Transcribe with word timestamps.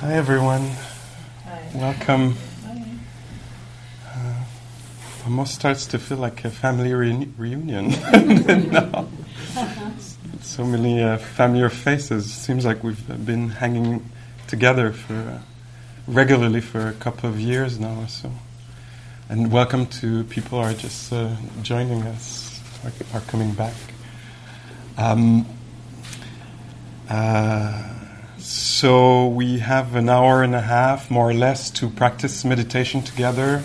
Hi, 0.00 0.14
everyone. 0.14 0.70
Hi. 1.44 1.70
Welcome. 1.74 2.36
Hi. 2.64 2.82
Uh, 4.06 4.44
almost 5.24 5.56
starts 5.56 5.86
to 5.86 5.98
feel 5.98 6.18
like 6.18 6.44
a 6.44 6.50
family 6.50 6.90
reuni- 6.90 7.32
reunion. 7.36 7.90
now. 8.70 9.08
So 10.42 10.64
many 10.64 11.02
uh, 11.02 11.18
familiar 11.18 11.68
faces. 11.68 12.32
Seems 12.32 12.64
like 12.64 12.84
we've 12.84 13.26
been 13.26 13.50
hanging 13.50 14.08
together 14.46 14.92
for 14.92 15.14
uh, 15.14 15.38
regularly 16.06 16.60
for 16.60 16.86
a 16.86 16.92
couple 16.92 17.28
of 17.28 17.40
years 17.40 17.80
now 17.80 18.02
or 18.02 18.08
so. 18.08 18.30
And 19.28 19.50
welcome 19.50 19.86
to 20.00 20.22
people 20.24 20.62
who 20.62 20.64
are 20.64 20.74
just 20.74 21.12
uh, 21.12 21.34
joining 21.62 22.02
us, 22.02 22.60
are, 22.84 23.18
are 23.18 23.20
coming 23.22 23.52
back. 23.52 23.74
Um, 24.96 25.44
uh, 27.10 27.97
so 28.48 29.26
we 29.26 29.58
have 29.58 29.94
an 29.94 30.08
hour 30.08 30.42
and 30.42 30.54
a 30.54 30.62
half, 30.62 31.10
more 31.10 31.28
or 31.28 31.34
less, 31.34 31.68
to 31.72 31.90
practice 31.90 32.46
meditation 32.46 33.02
together 33.02 33.62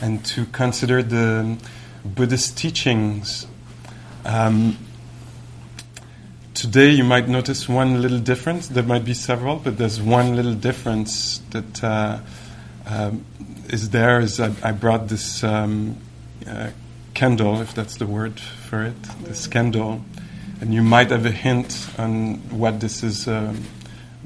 and 0.00 0.24
to 0.24 0.46
consider 0.46 1.02
the 1.02 1.58
Buddhist 2.02 2.56
teachings. 2.56 3.46
Um, 4.24 4.78
today, 6.54 6.88
you 6.92 7.04
might 7.04 7.28
notice 7.28 7.68
one 7.68 8.00
little 8.00 8.20
difference. 8.20 8.68
There 8.68 8.82
might 8.82 9.04
be 9.04 9.12
several, 9.12 9.56
but 9.56 9.76
there's 9.76 10.00
one 10.00 10.34
little 10.34 10.54
difference 10.54 11.42
that 11.50 11.84
uh, 11.84 12.20
um, 12.86 13.26
is 13.68 13.90
there. 13.90 14.18
Is 14.20 14.40
I, 14.40 14.54
I 14.62 14.72
brought 14.72 15.08
this 15.08 15.44
um, 15.44 15.98
uh, 16.48 16.70
candle, 17.12 17.60
if 17.60 17.74
that's 17.74 17.98
the 17.98 18.06
word 18.06 18.40
for 18.40 18.82
it, 18.82 19.02
this 19.24 19.46
candle, 19.46 20.00
and 20.62 20.72
you 20.72 20.82
might 20.82 21.10
have 21.10 21.26
a 21.26 21.30
hint 21.30 21.86
on 21.98 22.36
what 22.48 22.80
this 22.80 23.02
is. 23.02 23.28
Re- 23.28 23.54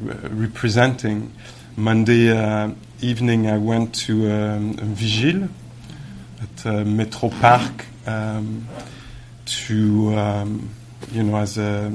representing. 0.01 1.33
Monday 1.77 2.31
uh, 2.31 2.71
evening, 3.01 3.49
I 3.49 3.59
went 3.59 3.95
to 4.07 4.31
um, 4.31 4.71
a 4.71 4.85
vigile 4.85 5.49
at 6.43 6.67
uh, 6.67 6.85
Metro 6.85 7.29
Park 7.29 7.87
um, 8.07 8.67
to, 9.45 10.15
um, 10.15 10.71
you 11.13 11.23
know, 11.23 11.37
as 11.37 11.59
a, 11.59 11.93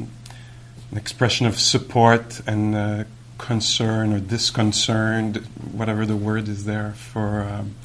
an 0.92 0.98
expression 0.98 1.48
of 1.48 1.60
support 1.60 2.42
and 2.48 2.76
uh, 2.76 3.04
concern 3.38 4.14
or 4.14 4.20
disconcern, 4.20 5.34
whatever 5.72 6.06
the 6.06 6.16
word 6.16 6.48
is 6.48 6.66
there, 6.66 6.92
for 6.92 7.44
um, 7.44 7.76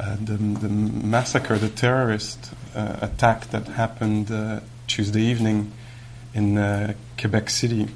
uh, 0.00 0.16
the, 0.16 0.36
the 0.36 0.68
massacre, 0.68 1.56
the 1.58 1.68
terrorist 1.68 2.52
uh, 2.74 2.98
attack 3.00 3.48
that 3.50 3.66
happened 3.68 4.30
uh, 4.30 4.60
Tuesday 4.86 5.22
evening 5.22 5.72
in 6.34 6.58
uh, 6.58 6.94
Quebec 7.16 7.50
City 7.50 7.88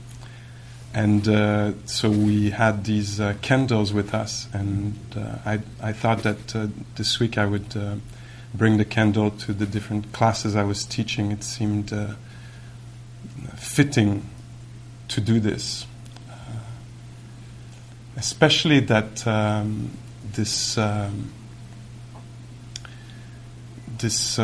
and 0.95 1.27
uh, 1.27 1.73
so 1.87 2.11
we 2.11 2.51
had 2.51 2.85
these 2.85 3.19
uh, 3.19 3.35
candles 3.41 3.95
with 3.95 4.13
us, 4.13 4.47
and 4.53 4.95
uh, 5.17 5.39
I, 5.47 5.61
I 5.81 5.93
thought 5.93 6.23
that 6.23 6.55
uh, 6.55 6.67
this 6.97 7.19
week 7.19 7.39
I 7.39 7.47
would 7.47 7.75
uh, 7.75 7.95
bring 8.53 8.77
the 8.77 8.85
candle 8.85 9.31
to 9.31 9.55
the 9.55 9.65
different 9.65 10.13
classes 10.13 10.55
I 10.55 10.65
was 10.65 10.85
teaching. 10.85 11.33
It 11.33 11.45
seemed 11.45 11.95
uh, 11.95 12.09
fitting 13.57 14.29
to 15.09 15.23
do 15.23 15.41
this, 15.41 15.87
especially 18.17 18.81
that 18.81 19.27
um, 19.27 19.93
this 20.35 20.77
um, 20.77 21.33
this 23.99 24.39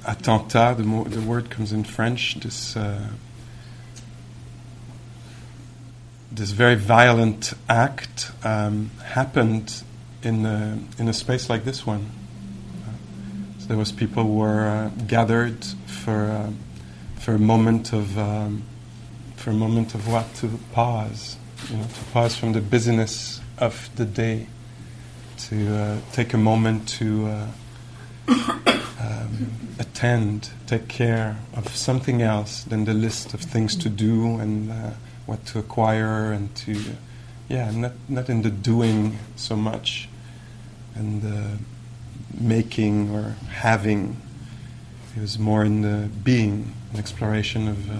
attentat, 0.00 0.76
the, 0.76 0.84
mo- 0.84 1.04
the 1.04 1.20
word 1.20 1.50
comes 1.50 1.72
in 1.72 1.82
French, 1.82 2.36
this 2.36 2.76
this 6.34 6.50
very 6.50 6.74
violent 6.74 7.52
act 7.68 8.32
um, 8.42 8.90
happened 9.04 9.82
in 10.22 10.44
a, 10.44 10.78
in 10.98 11.08
a 11.08 11.12
space 11.12 11.48
like 11.48 11.64
this 11.64 11.86
one. 11.86 12.10
So 13.58 13.68
there 13.68 13.78
was 13.78 13.92
people 13.92 14.24
who 14.24 14.36
were 14.36 14.66
uh, 14.66 14.88
gathered 15.06 15.64
for 15.86 16.24
uh, 16.24 16.50
for 17.20 17.34
a 17.34 17.38
moment 17.38 17.94
of 17.94 18.18
um, 18.18 18.64
for 19.36 19.50
a 19.50 19.54
moment 19.54 19.94
of 19.94 20.06
what 20.06 20.34
to 20.36 20.58
pause, 20.72 21.36
you 21.70 21.76
know, 21.76 21.84
to 21.84 22.04
pause 22.12 22.36
from 22.36 22.52
the 22.52 22.60
busyness 22.60 23.40
of 23.56 23.88
the 23.96 24.04
day, 24.04 24.48
to 25.48 25.74
uh, 25.74 25.98
take 26.12 26.34
a 26.34 26.38
moment 26.38 26.88
to. 26.88 27.26
Uh, 27.26 27.46
um, 29.00 29.50
attend, 29.78 30.50
take 30.66 30.88
care 30.88 31.36
of 31.54 31.68
something 31.76 32.22
else 32.22 32.64
than 32.64 32.86
the 32.86 32.94
list 32.94 33.34
of 33.34 33.40
things 33.40 33.76
to 33.76 33.90
do 33.90 34.38
and 34.38 34.70
uh, 34.70 34.90
what 35.26 35.44
to 35.46 35.58
acquire 35.58 36.32
and 36.32 36.54
to, 36.54 36.76
yeah, 37.48 37.70
not, 37.70 37.92
not 38.08 38.28
in 38.28 38.42
the 38.42 38.50
doing 38.50 39.18
so 39.36 39.56
much 39.56 40.08
and 40.94 41.22
the 41.22 41.58
making 42.38 43.10
or 43.14 43.36
having. 43.50 44.16
It 45.16 45.20
was 45.20 45.38
more 45.38 45.64
in 45.64 45.82
the 45.82 46.08
being, 46.22 46.74
an 46.92 46.98
exploration 46.98 47.68
of 47.68 47.90
uh, 47.90 47.94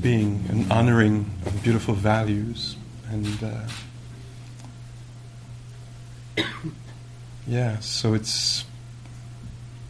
being, 0.00 0.44
an 0.48 0.70
honoring 0.70 1.30
of 1.44 1.62
beautiful 1.62 1.94
values. 1.94 2.76
And 3.10 3.44
uh, 6.36 6.44
yeah, 7.46 7.78
so 7.80 8.14
it's 8.14 8.64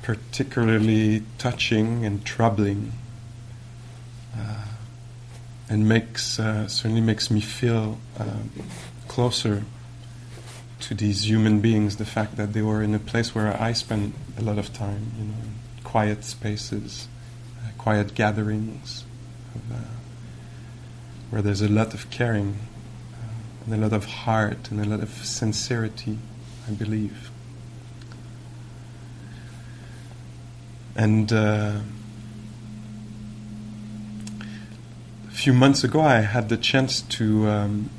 particularly 0.03 1.23
touching 1.39 2.05
and 2.05 2.25
troubling. 2.25 2.93
Uh, 4.37 4.65
and 5.69 5.89
makes 5.89 6.39
uh, 6.39 6.69
certainly 6.69 7.01
makes 7.01 7.31
me 7.31 7.41
feel 7.41 7.99
um, 8.19 8.51
closer 9.09 9.65
to 10.81 10.95
these 10.95 11.29
human 11.29 11.61
beings. 11.61 11.97
The 11.97 12.05
fact 12.05 12.37
that 12.37 12.53
they 12.53 12.63
were 12.63 12.83
in 12.83 12.95
a 12.95 12.99
place 12.99 13.35
where 13.35 13.61
I 13.61 13.73
spend 13.73 14.13
a 14.39 14.43
lot 14.43 14.59
of 14.59 14.73
time, 14.73 15.13
you 15.19 15.25
know, 15.25 15.35
quiet 15.85 16.25
spaces, 16.25 17.09
uh, 17.59 17.71
quiet 17.79 18.15
gatherings, 18.15 19.05
of, 19.55 19.73
uh, 19.73 19.81
where 21.31 21.43
there's 21.43 21.63
a 21.63 21.69
lot 21.69 21.95
of 21.95 22.11
caring 22.11 22.59
uh, 23.13 23.65
and 23.65 23.75
a 23.75 23.79
lot 23.79 23.93
of 23.93 24.05
heart 24.05 24.71
and 24.71 24.81
a 24.81 24.85
lot 24.85 25.01
of 25.01 25.11
sincerity, 25.25 26.19
I 26.69 26.73
believe. 26.73 27.31
And 30.95 31.31
uh, 31.33 31.81
a 35.26 35.26
few 35.37 35.53
months 35.53 35.85
ago, 35.85 36.01
I 36.01 36.21
had 36.21 36.49
the 36.49 36.57
chance 36.57 37.03
to 37.03 37.47
um, 37.47 37.91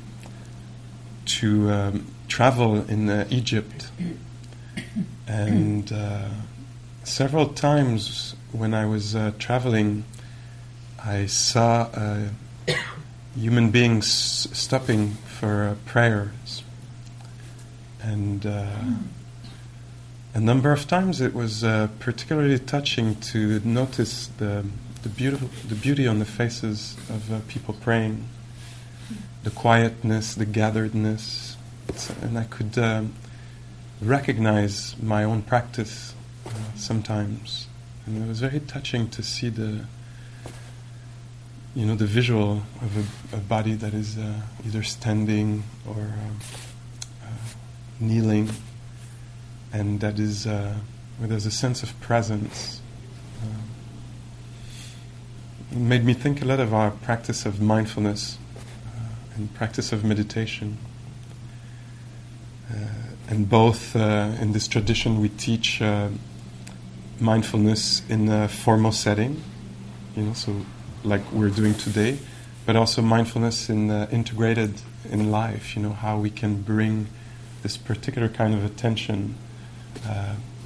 to 1.24 1.70
um, 1.70 2.06
travel 2.26 2.82
in 2.90 3.08
uh, 3.08 3.26
Egypt, 3.30 3.90
and 5.28 5.92
uh, 5.92 6.28
several 7.04 7.46
times 7.48 8.34
when 8.50 8.74
I 8.74 8.86
was 8.86 9.14
uh, 9.14 9.32
traveling, 9.38 10.04
I 11.04 11.26
saw 11.26 11.88
uh, 11.94 12.28
human 13.36 13.70
beings 13.70 14.08
stopping 14.52 15.10
for 15.38 15.68
uh, 15.68 15.74
prayers, 15.86 16.64
and 18.02 18.44
uh, 18.44 18.66
a 20.34 20.40
number 20.40 20.72
of 20.72 20.88
times 20.88 21.20
it 21.20 21.34
was 21.34 21.62
uh, 21.62 21.86
particularly 22.00 22.58
touching 22.58 23.14
to 23.32 23.60
notice 23.64 24.26
the 24.38 24.64
the 25.02 25.08
beautiful 25.08 25.48
the 25.68 25.74
beauty 25.74 26.06
on 26.06 26.18
the 26.18 26.24
faces 26.24 26.96
of 27.08 27.32
uh, 27.32 27.40
people 27.48 27.74
praying, 27.74 28.28
the 29.42 29.50
quietness, 29.50 30.34
the 30.34 30.46
gatheredness, 30.46 31.56
and 32.22 32.38
I 32.38 32.44
could 32.44 32.78
um, 32.78 33.14
recognize 34.00 34.96
my 35.00 35.24
own 35.24 35.42
practice 35.42 36.14
uh, 36.46 36.50
sometimes, 36.76 37.68
and 38.06 38.22
it 38.22 38.28
was 38.28 38.40
very 38.40 38.60
touching 38.60 39.08
to 39.10 39.22
see 39.22 39.48
the 39.48 39.84
you 41.74 41.86
know 41.86 41.94
the 41.94 42.06
visual 42.06 42.62
of 42.82 43.32
a, 43.32 43.36
a 43.36 43.40
body 43.40 43.74
that 43.74 43.94
is 43.94 44.18
uh, 44.18 44.40
either 44.66 44.82
standing 44.82 45.62
or 45.86 45.94
um, 45.94 46.38
uh, 47.22 47.26
kneeling. 48.00 48.50
And 49.72 50.00
that 50.00 50.18
is 50.18 50.46
uh, 50.46 50.74
where 51.18 51.28
there's 51.28 51.46
a 51.46 51.50
sense 51.50 51.82
of 51.82 51.98
presence. 52.00 52.80
Made 55.70 56.04
me 56.04 56.14
think 56.14 56.42
a 56.42 56.44
lot 56.44 56.60
of 56.60 56.72
our 56.72 56.90
practice 56.90 57.44
of 57.44 57.60
mindfulness 57.60 58.38
uh, 58.56 59.00
and 59.36 59.52
practice 59.54 59.92
of 59.92 60.04
meditation. 60.04 60.78
Uh, 62.70 62.74
and 63.28 63.48
both 63.48 63.94
uh, 63.94 64.32
in 64.40 64.52
this 64.52 64.66
tradition, 64.66 65.20
we 65.20 65.28
teach 65.28 65.82
uh, 65.82 66.08
mindfulness 67.20 68.02
in 68.08 68.28
a 68.28 68.48
formal 68.48 68.92
setting, 68.92 69.42
you 70.16 70.22
know, 70.22 70.32
so 70.32 70.64
like 71.04 71.30
we're 71.32 71.50
doing 71.50 71.74
today, 71.74 72.18
but 72.64 72.76
also 72.76 73.02
mindfulness 73.02 73.68
in 73.68 73.90
uh, 73.90 74.08
integrated 74.10 74.74
in 75.10 75.30
life. 75.30 75.76
You 75.76 75.82
know 75.82 75.92
how 75.92 76.18
we 76.18 76.30
can 76.30 76.62
bring 76.62 77.08
this 77.62 77.76
particular 77.76 78.28
kind 78.28 78.54
of 78.54 78.64
attention 78.64 79.34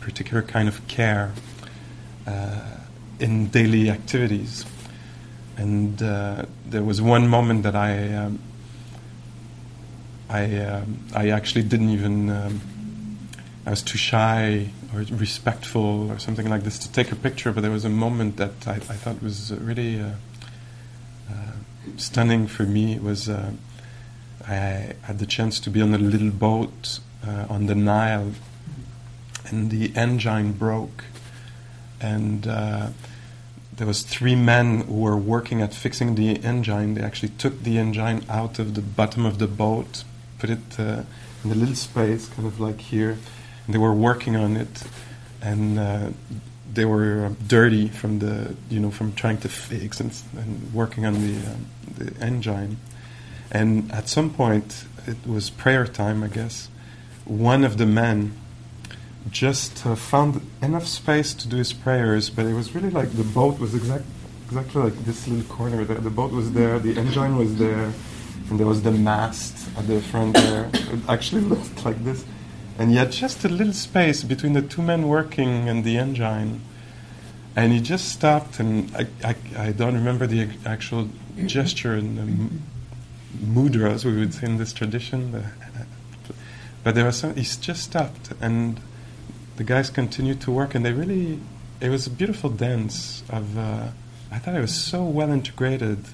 particular 0.02 0.42
kind 0.42 0.68
of 0.68 0.86
care 0.88 1.32
uh, 2.26 2.76
in 3.18 3.46
daily 3.48 3.88
activities. 3.88 4.66
And 5.56 6.02
uh, 6.02 6.46
there 6.66 6.82
was 6.82 7.00
one 7.02 7.28
moment 7.28 7.62
that 7.62 7.76
I 7.76 8.14
um, 8.14 8.38
I 10.28 10.56
um, 10.58 11.04
I 11.14 11.28
actually 11.30 11.62
didn't 11.62 11.90
even 11.90 12.30
um, 12.30 12.60
I 13.66 13.70
was 13.70 13.82
too 13.82 13.98
shy 13.98 14.70
or 14.94 15.00
respectful 15.10 16.10
or 16.10 16.18
something 16.18 16.48
like 16.48 16.64
this 16.64 16.78
to 16.78 16.92
take 16.92 17.12
a 17.12 17.16
picture. 17.16 17.52
But 17.52 17.60
there 17.60 17.70
was 17.70 17.84
a 17.84 17.90
moment 17.90 18.36
that 18.38 18.66
I, 18.66 18.74
I 18.74 18.96
thought 18.96 19.22
was 19.22 19.52
really 19.52 20.00
uh, 20.00 20.12
uh, 21.30 21.52
stunning 21.96 22.46
for 22.46 22.64
me. 22.64 22.94
It 22.94 23.02
was 23.02 23.28
uh, 23.28 23.52
I 24.48 24.94
had 25.02 25.18
the 25.18 25.26
chance 25.26 25.60
to 25.60 25.70
be 25.70 25.80
on 25.80 25.94
a 25.94 25.98
little 25.98 26.30
boat 26.30 26.98
uh, 27.26 27.46
on 27.48 27.66
the 27.66 27.74
Nile, 27.74 28.32
and 29.46 29.70
the 29.70 29.92
engine 29.94 30.52
broke, 30.52 31.04
and 32.00 32.46
uh, 32.46 32.88
there 33.82 33.88
was 33.88 34.02
three 34.02 34.36
men 34.36 34.82
who 34.82 34.94
were 34.94 35.16
working 35.16 35.60
at 35.60 35.74
fixing 35.74 36.14
the 36.14 36.36
engine. 36.44 36.94
They 36.94 37.00
actually 37.00 37.30
took 37.30 37.64
the 37.64 37.78
engine 37.78 38.24
out 38.28 38.60
of 38.60 38.76
the 38.76 38.80
bottom 38.80 39.26
of 39.26 39.40
the 39.40 39.48
boat, 39.48 40.04
put 40.38 40.50
it 40.50 40.78
uh, 40.78 41.02
in 41.42 41.50
a 41.50 41.54
little 41.56 41.74
space, 41.74 42.28
kind 42.28 42.46
of 42.46 42.60
like 42.60 42.80
here. 42.80 43.18
And 43.66 43.74
they 43.74 43.78
were 43.78 43.92
working 43.92 44.36
on 44.36 44.56
it, 44.56 44.84
and 45.40 45.80
uh, 45.80 46.10
they 46.72 46.84
were 46.84 47.26
uh, 47.26 47.34
dirty 47.48 47.88
from 47.88 48.20
the, 48.20 48.54
you 48.70 48.78
know, 48.78 48.92
from 48.92 49.14
trying 49.14 49.38
to 49.38 49.48
fix 49.48 49.98
and, 49.98 50.12
and 50.36 50.72
working 50.72 51.04
on 51.04 51.14
the, 51.14 51.34
um, 51.50 51.66
the 51.98 52.24
engine. 52.24 52.76
And 53.50 53.90
at 53.90 54.08
some 54.08 54.30
point, 54.30 54.84
it 55.08 55.26
was 55.26 55.50
prayer 55.50 55.88
time, 55.88 56.22
I 56.22 56.28
guess. 56.28 56.68
One 57.24 57.64
of 57.64 57.78
the 57.78 57.86
men 57.86 58.34
just 59.30 59.86
uh, 59.86 59.94
found 59.94 60.40
enough 60.60 60.86
space 60.86 61.34
to 61.34 61.48
do 61.48 61.56
his 61.56 61.72
prayers, 61.72 62.30
but 62.30 62.46
it 62.46 62.54
was 62.54 62.74
really 62.74 62.90
like 62.90 63.10
the 63.12 63.24
boat 63.24 63.58
was 63.58 63.74
exact, 63.74 64.04
exactly 64.46 64.82
like 64.82 65.04
this 65.04 65.28
little 65.28 65.44
corner 65.54 65.84
there. 65.84 65.98
The 65.98 66.10
boat 66.10 66.32
was 66.32 66.52
there, 66.52 66.78
the 66.78 66.98
engine 66.98 67.36
was 67.36 67.56
there, 67.56 67.92
and 68.50 68.58
there 68.58 68.66
was 68.66 68.82
the 68.82 68.90
mast 68.90 69.68
at 69.78 69.86
the 69.86 70.00
front 70.00 70.34
there. 70.34 70.70
It 70.72 71.00
actually 71.08 71.40
looked 71.52 71.84
like 71.84 72.02
this. 72.04 72.24
And 72.78 72.90
he 72.90 72.96
had 72.96 73.12
just 73.12 73.44
a 73.44 73.48
little 73.48 73.72
space 73.72 74.24
between 74.24 74.54
the 74.54 74.62
two 74.62 74.82
men 74.82 75.06
working 75.06 75.68
and 75.68 75.84
the 75.84 75.98
engine. 75.98 76.62
And 77.54 77.72
he 77.72 77.80
just 77.80 78.08
stopped, 78.08 78.60
and 78.60 78.94
I, 78.96 79.06
I, 79.22 79.36
I 79.56 79.72
don't 79.72 79.94
remember 79.94 80.26
the 80.26 80.48
actual 80.64 81.08
gesture 81.44 81.94
and 81.94 82.18
the 82.18 83.44
mudras, 83.44 84.04
we 84.04 84.18
would 84.18 84.32
say 84.32 84.46
in 84.46 84.56
this 84.56 84.72
tradition. 84.72 85.44
But 86.82 86.94
there 86.94 87.04
was 87.04 87.18
some, 87.18 87.34
he 87.34 87.42
just 87.42 87.82
stopped, 87.82 88.32
and 88.40 88.80
the 89.56 89.64
guys 89.64 89.90
continued 89.90 90.40
to 90.42 90.50
work, 90.50 90.74
and 90.74 90.84
they 90.84 90.92
really, 90.92 91.38
it 91.80 91.88
was 91.88 92.06
a 92.06 92.10
beautiful 92.10 92.50
dance 92.50 93.22
of, 93.28 93.58
uh, 93.58 93.88
I 94.30 94.38
thought 94.38 94.54
it 94.54 94.60
was 94.60 94.74
so 94.74 95.04
well 95.04 95.30
integrated. 95.30 96.04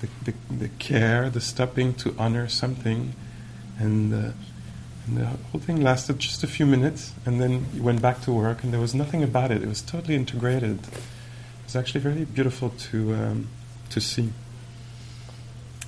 The, 0.00 0.08
the, 0.24 0.34
the 0.50 0.68
care, 0.80 1.30
the 1.30 1.40
stopping 1.40 1.94
to 1.94 2.14
honor 2.18 2.48
something, 2.48 3.14
and, 3.78 4.12
uh, 4.12 4.32
and 5.06 5.16
the 5.16 5.26
whole 5.26 5.60
thing 5.60 5.80
lasted 5.80 6.18
just 6.18 6.42
a 6.42 6.48
few 6.48 6.66
minutes, 6.66 7.12
and 7.24 7.40
then 7.40 7.66
you 7.72 7.84
went 7.84 8.02
back 8.02 8.20
to 8.22 8.32
work, 8.32 8.64
and 8.64 8.72
there 8.72 8.80
was 8.80 8.94
nothing 8.94 9.22
about 9.22 9.52
it. 9.52 9.62
It 9.62 9.68
was 9.68 9.80
totally 9.80 10.16
integrated. 10.16 10.80
It 10.80 11.64
was 11.64 11.76
actually 11.76 12.00
very 12.00 12.24
beautiful 12.24 12.70
to 12.90 13.14
um, 13.14 13.48
to 13.90 14.00
see. 14.00 14.32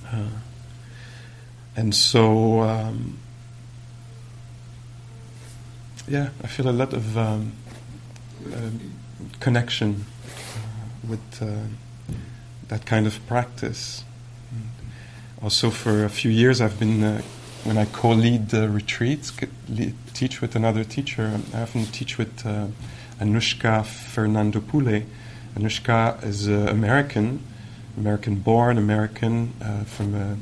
Uh, 0.07 0.29
and 1.75 1.93
so, 1.93 2.61
um, 2.61 3.17
yeah, 6.07 6.29
I 6.43 6.47
feel 6.47 6.69
a 6.69 6.71
lot 6.71 6.93
of 6.93 7.17
um, 7.17 7.53
uh, 8.53 8.69
connection 9.39 10.05
uh, 10.25 11.07
with 11.07 11.41
uh, 11.41 11.47
that 12.67 12.85
kind 12.85 13.07
of 13.07 13.25
practice. 13.27 14.03
Also, 15.41 15.69
for 15.69 16.05
a 16.05 16.09
few 16.09 16.31
years, 16.31 16.61
I've 16.61 16.79
been 16.79 17.03
uh, 17.03 17.21
when 17.63 17.77
I 17.77 17.85
co-lead 17.85 18.49
the 18.49 18.69
retreats, 18.69 19.33
teach 20.13 20.41
with 20.41 20.55
another 20.55 20.83
teacher. 20.83 21.39
I 21.53 21.61
often 21.63 21.85
teach 21.85 22.17
with 22.17 22.45
uh, 22.45 22.67
Anushka 23.19 23.83
Fernandopulle. 23.83 25.05
Anushka 25.55 26.23
is 26.23 26.47
uh, 26.47 26.67
American, 26.69 27.41
American-born, 27.97 28.77
American 28.77 29.53
from 29.85 30.13
a, 30.13 30.37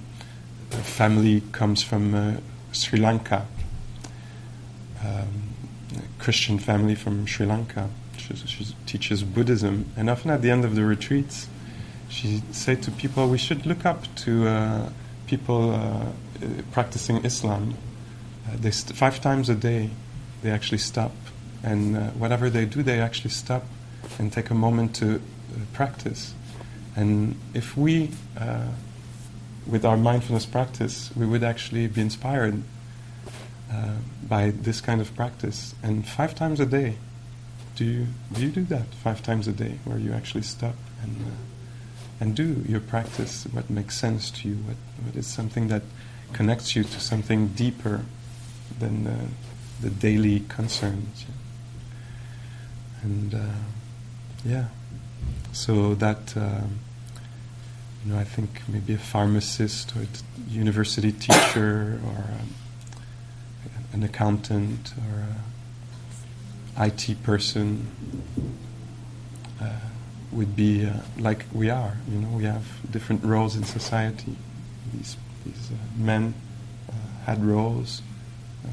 a, 0.71 0.81
family 0.81 1.41
comes 1.51 1.81
from 1.81 2.41
Sri 2.71 2.99
Lanka. 2.99 3.45
Um, 5.03 5.42
Christian 6.23 6.57
family 6.57 6.95
from 6.95 7.25
Sri 7.25 7.45
Lanka. 7.45 7.89
She, 8.17 8.33
she, 8.35 8.65
teaches 8.85 9.23
Buddhism, 9.23 9.91
and 9.97 10.09
often 10.09 10.31
at 10.31 10.41
the 10.41 10.51
end 10.51 10.63
of 10.63 10.73
the 10.73 10.85
retreats, 10.85 11.49
she 12.07 12.41
said 12.51 12.81
to 12.83 12.91
people, 12.91 13.27
"We 13.27 13.37
should 13.37 13.65
look 13.65 13.85
up 13.85 14.03
to 14.23 14.47
uh, 14.47 14.89
people 15.27 15.71
uh, 15.71 16.05
practicing 16.71 17.17
Islam. 17.25 17.73
Uh, 18.47 18.55
they 18.55 18.71
st- 18.71 18.95
five 18.95 19.19
times 19.19 19.49
a 19.49 19.55
day, 19.55 19.89
they 20.43 20.51
actually 20.51 20.77
stop, 20.77 21.11
and 21.61 21.97
uh, 21.97 21.99
whatever 22.11 22.49
they 22.49 22.65
do, 22.65 22.83
they 22.83 23.01
actually 23.01 23.31
stop 23.31 23.65
and 24.17 24.31
take 24.31 24.49
a 24.49 24.55
moment 24.55 24.95
to 24.95 25.15
uh, 25.15 25.19
practice. 25.73 26.33
And 26.95 27.35
if 27.53 27.75
we, 27.75 28.11
uh, 28.37 28.67
with 29.67 29.83
our 29.83 29.97
mindfulness 29.97 30.45
practice, 30.45 31.11
we 31.17 31.25
would 31.25 31.43
actually 31.43 31.87
be 31.87 31.99
inspired." 31.99 32.63
Uh, 34.33 34.37
by 34.37 34.51
this 34.51 34.81
kind 34.81 35.01
of 35.01 35.15
practice. 35.15 35.75
And 35.83 36.07
five 36.07 36.33
times 36.33 36.59
a 36.59 36.65
day, 36.65 36.95
do 37.75 37.85
you 37.85 38.07
do 38.33 38.41
you 38.41 38.49
do 38.49 38.63
that 38.65 38.87
five 39.03 39.21
times 39.21 39.47
a 39.47 39.51
day, 39.51 39.79
where 39.85 39.99
you 39.99 40.13
actually 40.13 40.43
stop 40.43 40.75
and 41.03 41.15
uh, 41.21 42.19
and 42.19 42.35
do 42.35 42.63
your 42.67 42.79
practice? 42.79 43.45
What 43.51 43.69
makes 43.69 43.95
sense 43.97 44.31
to 44.31 44.49
you? 44.49 44.55
What 44.67 44.77
what 45.03 45.15
is 45.15 45.27
something 45.27 45.67
that 45.69 45.83
connects 46.33 46.75
you 46.75 46.83
to 46.83 46.99
something 46.99 47.49
deeper 47.49 48.01
than 48.79 49.07
uh, 49.07 49.27
the 49.81 49.89
daily 49.89 50.39
concerns? 50.49 51.25
And 53.03 53.33
uh, 53.33 53.59
yeah, 54.45 54.65
so 55.51 55.95
that. 55.95 56.35
Um, 56.35 56.79
you 58.05 58.11
know, 58.11 58.19
I 58.19 58.25
think 58.25 58.49
maybe 58.67 58.95
a 58.95 58.97
pharmacist 58.97 59.95
or 59.95 60.01
a 60.01 60.07
university 60.51 61.13
teacher 61.13 62.01
or 62.05 62.17
um, 62.17 62.49
an 63.93 64.03
accountant 64.03 64.93
or 64.97 65.27
IT 66.77 67.21
person 67.23 67.87
uh, 69.61 69.69
would 70.31 70.55
be 70.55 70.85
uh, 70.85 70.93
like 71.19 71.45
we 71.53 71.69
are. 71.69 71.97
You 72.09 72.19
know, 72.19 72.29
we 72.29 72.43
have 72.45 72.65
different 72.91 73.23
roles 73.23 73.55
in 73.55 73.63
society. 73.63 74.35
These, 74.93 75.15
these 75.45 75.71
uh, 75.71 75.75
men 75.95 76.33
uh, 76.89 76.93
had 77.25 77.45
roles, 77.45 78.01
uh, 78.65 78.69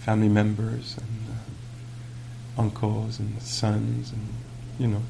family 0.00 0.28
members 0.28 0.96
and 0.96 1.36
uh, 1.36 2.60
uncles 2.60 3.20
and 3.20 3.40
sons, 3.40 4.10
and 4.10 4.28
you 4.78 4.88
know, 4.88 5.02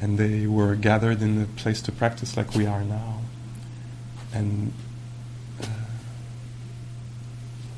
and 0.00 0.16
they 0.16 0.46
were 0.46 0.74
gathered 0.74 1.20
in 1.20 1.42
a 1.42 1.46
place 1.60 1.82
to 1.82 1.92
practice 1.92 2.36
like 2.36 2.54
we 2.54 2.64
are 2.64 2.82
now, 2.82 3.20
and 4.32 4.72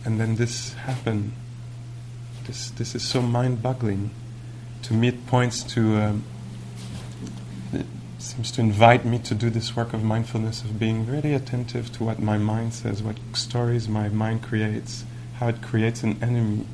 and 0.04 0.20
then 0.20 0.36
this 0.36 0.74
happened. 0.74 1.32
This 2.46 2.70
this 2.70 2.94
is 2.94 3.02
so 3.02 3.20
mind-boggling. 3.20 4.10
To 4.84 4.94
me, 4.94 5.08
it 5.08 5.26
points 5.26 5.62
to. 5.74 5.96
Um, 5.96 6.24
it 7.72 7.86
seems 8.18 8.50
to 8.52 8.60
invite 8.60 9.04
me 9.04 9.18
to 9.18 9.34
do 9.34 9.50
this 9.50 9.76
work 9.76 9.92
of 9.92 10.02
mindfulness, 10.02 10.62
of 10.62 10.78
being 10.78 11.06
really 11.06 11.34
attentive 11.34 11.92
to 11.92 12.04
what 12.04 12.20
my 12.20 12.38
mind 12.38 12.74
says, 12.74 13.02
what 13.02 13.16
stories 13.32 13.88
my 13.88 14.08
mind 14.08 14.42
creates, 14.42 15.04
how 15.36 15.48
it 15.48 15.62
creates 15.62 16.02
an 16.02 16.18
enemy 16.22 16.66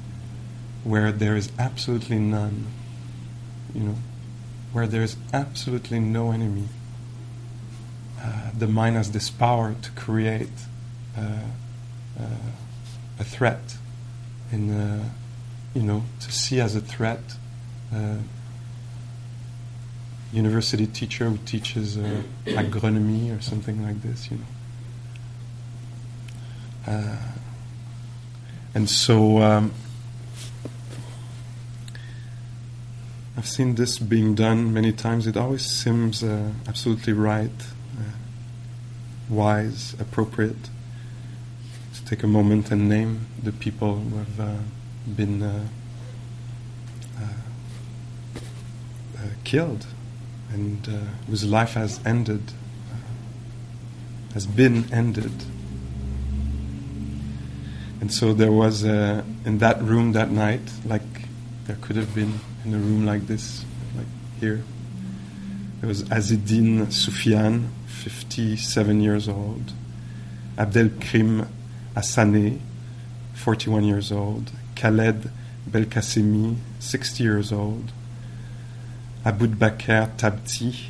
where 0.85 1.11
there 1.11 1.37
is 1.37 1.51
absolutely 1.59 2.19
none. 2.19 2.67
You 3.75 3.81
know, 3.81 3.97
where 4.73 4.87
there 4.87 5.03
is 5.03 5.17
absolutely 5.33 6.01
no 6.01 6.31
enemy. 6.31 6.69
Uh, 8.21 8.51
the 8.57 8.67
mind 8.67 8.97
has 8.97 9.13
this 9.13 9.31
power 9.31 9.75
to 9.83 9.91
create. 9.93 10.49
Uh, 11.17 11.41
uh, 12.19 12.25
threat, 13.35 13.77
and 14.53 14.71
uh, 14.71 15.05
you 15.75 15.83
know 15.83 16.05
to 16.21 16.33
see 16.33 16.61
as 16.61 16.77
a 16.77 16.81
threat. 16.81 17.21
Uh, 17.93 18.17
university 20.33 20.87
teacher 20.87 21.31
who 21.31 21.39
teaches 21.47 21.97
uh, 21.97 22.23
agronomy 22.47 23.37
or 23.37 23.41
something 23.41 23.83
like 23.85 24.03
this, 24.03 24.31
you 24.31 24.39
know. 24.39 24.45
Uh, 26.93 27.17
and 28.75 28.91
so 28.91 29.39
um, 29.41 29.73
I've 33.37 33.47
seen 33.47 33.77
this 33.77 33.99
being 33.99 34.35
done 34.35 34.73
many 34.75 34.93
times. 34.93 35.29
It 35.29 35.37
always 35.37 35.65
seems 35.65 36.25
uh, 36.25 36.51
absolutely 36.67 37.13
right, 37.13 37.51
uh, 37.97 38.03
wise, 39.29 39.95
appropriate 40.01 40.69
take 42.15 42.23
a 42.23 42.29
moment 42.29 42.71
and 42.71 42.89
name 42.89 43.27
the 43.43 43.51
people 43.51 43.97
who 43.97 44.17
have 44.19 44.39
uh, 44.39 44.57
been 45.17 45.43
uh, 45.43 45.67
uh, 47.19 47.23
uh 49.19 49.21
killed 49.43 49.85
and 50.53 50.89
uh, 50.89 50.93
whose 51.27 51.45
life 51.45 51.75
has 51.75 51.99
ended, 52.07 52.53
has 54.33 54.47
been 54.47 54.85
ended 54.93 55.33
And 58.01 58.13
so 58.13 58.35
there 58.35 58.53
was 58.53 58.85
a, 58.85 59.25
in 59.47 59.59
that 59.59 59.81
room 59.83 60.13
that 60.13 60.31
night, 60.31 60.61
like 60.85 61.09
there 61.67 61.79
could 61.81 61.97
have 61.97 62.15
been 62.15 62.39
in 62.65 62.75
a 62.75 62.79
room 62.79 63.07
like 63.07 63.27
this, 63.27 63.65
like 63.97 64.07
here. 64.39 64.63
There 65.81 65.89
was 65.89 66.03
Azzeddine 66.05 66.87
Soufiane, 66.93 67.71
57 67.87 69.01
years 69.01 69.27
old. 69.27 69.73
Abdelkrim 70.59 71.49
Assané, 71.95 72.59
41 73.35 73.85
years 73.85 74.11
old. 74.11 74.51
Khaled 74.77 75.31
Belkacemi, 75.69 76.57
60 76.81 77.23
years 77.23 77.53
old. 77.53 77.93
Aboubaker 79.25 80.11
Thabti, 80.17 80.87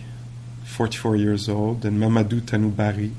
44 0.64 1.16
years 1.16 1.48
old. 1.48 1.84
And 1.84 2.00
Mamadou 2.00 2.40
Tanou 2.40 2.74
Barry, 2.74 3.12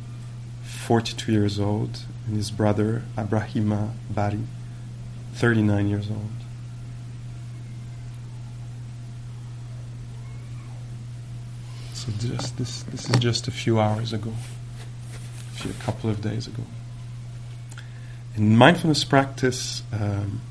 42 0.64 1.32
years 1.32 1.60
old. 1.60 2.00
And 2.28 2.36
his 2.36 2.50
brother, 2.50 3.04
Abrahima 3.16 3.92
Barry, 4.10 4.42
39 5.34 5.88
years 5.88 6.10
old. 6.10 6.20
So 11.94 12.12
just 12.20 12.58
this, 12.58 12.84
this 12.84 13.10
is 13.10 13.16
just 13.18 13.48
a 13.48 13.52
few 13.52 13.80
hours 13.80 14.14
ago, 14.14 14.32
a, 14.32 15.58
few, 15.58 15.72
a 15.72 15.74
couple 15.76 16.10
of 16.10 16.22
days 16.22 16.46
ago. 16.48 16.64
In 18.38 18.58
mindfulness 18.58 19.06
practice, 19.06 19.82
um, 19.94 20.42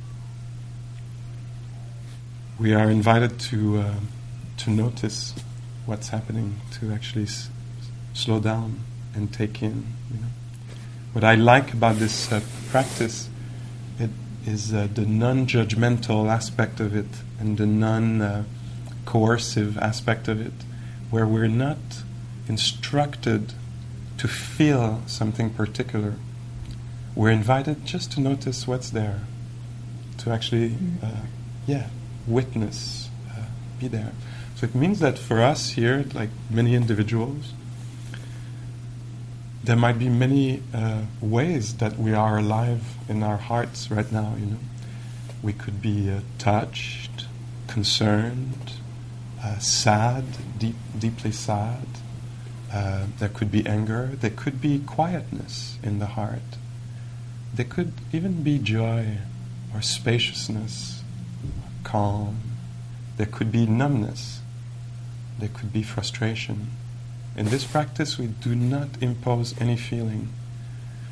we 2.59 2.73
are 2.73 2.91
invited 2.91 3.39
to 3.51 3.79
uh, 3.79 3.95
to 4.57 4.71
notice 4.71 5.35
what's 5.85 6.09
happening, 6.09 6.63
to 6.81 6.91
actually 6.93 7.25
s- 7.25 7.51
slow 8.15 8.41
down 8.41 8.81
and 9.15 9.31
take 9.31 9.63
in. 9.63 9.85
You 10.11 10.21
know, 10.21 10.29
what 11.13 11.25
I 11.25 11.35
like 11.35 11.75
about 11.75 11.97
this 11.97 12.33
uh, 12.33 12.41
practice 12.71 13.29
it 13.99 14.09
is 14.47 14.73
uh, 14.73 14.89
the 14.95 15.05
non-judgmental 15.05 16.31
aspect 16.31 16.81
of 16.81 16.97
it 16.97 17.21
and 17.39 17.59
the 17.59 17.67
non-coercive 17.67 19.77
aspect 19.77 20.27
of 20.27 20.41
it, 20.41 20.55
where 21.11 21.27
we're 21.27 21.49
not 21.49 21.77
instructed 22.49 23.53
to 24.17 24.27
feel 24.27 25.03
something 25.07 25.51
particular. 25.51 26.15
We're 27.17 27.31
invited 27.31 27.85
just 27.87 28.13
to 28.13 28.21
notice 28.21 28.67
what's 28.67 28.91
there, 28.91 29.21
to 30.19 30.31
actually, 30.31 30.77
uh, 31.03 31.27
yeah, 31.67 31.89
witness, 32.27 33.09
uh, 33.31 33.45
be 33.79 33.89
there. 33.89 34.13
So 34.57 34.67
it 34.67 34.75
means 34.75 34.99
that 35.01 35.19
for 35.19 35.41
us 35.41 35.71
here, 35.71 36.05
like 36.13 36.31
many 36.51 36.75
individuals, 36.75 37.53
there 39.63 39.77
might 39.77 39.99
be 39.99 40.09
many 40.09 40.63
uh, 40.75 41.03
ways 41.21 41.77
that 41.77 41.99
we 41.99 42.13
are 42.13 42.39
alive 42.39 42.83
in 43.09 43.23
our 43.23 43.37
hearts 43.37 43.91
right 43.91 44.11
now. 44.11 44.35
You 44.39 44.47
know, 44.47 44.59
we 45.43 45.53
could 45.53 45.81
be 45.81 46.11
uh, 46.11 46.21
touched, 46.39 47.27
concerned, 47.69 48.73
uh, 49.43 49.59
sad, 49.59 50.25
deep, 50.59 50.77
deeply 50.99 51.33
sad. 51.33 51.87
Uh, 52.73 53.07
there 53.19 53.29
could 53.29 53.53
be 53.53 53.65
anger. 53.67 54.11
There 54.21 54.31
could 54.31 54.61
be 54.61 54.81
quietness 54.81 55.79
in 55.83 55.99
the 55.99 56.07
heart. 56.07 56.43
There 57.55 57.65
could 57.65 57.93
even 58.13 58.43
be 58.43 58.59
joy, 58.59 59.19
or 59.73 59.81
spaciousness, 59.81 61.03
calm. 61.85 62.41
There 63.17 63.27
could 63.27 63.53
be 63.53 63.65
numbness. 63.65 64.41
There 65.39 65.49
could 65.49 65.73
be 65.73 65.85
frustration. 65.85 66.73
In 67.37 67.47
this 67.47 67.65
practice, 67.65 68.19
we 68.19 68.27
do 68.27 68.57
not 68.57 68.89
impose 69.01 69.61
any 69.61 69.77
feeling. 69.77 70.31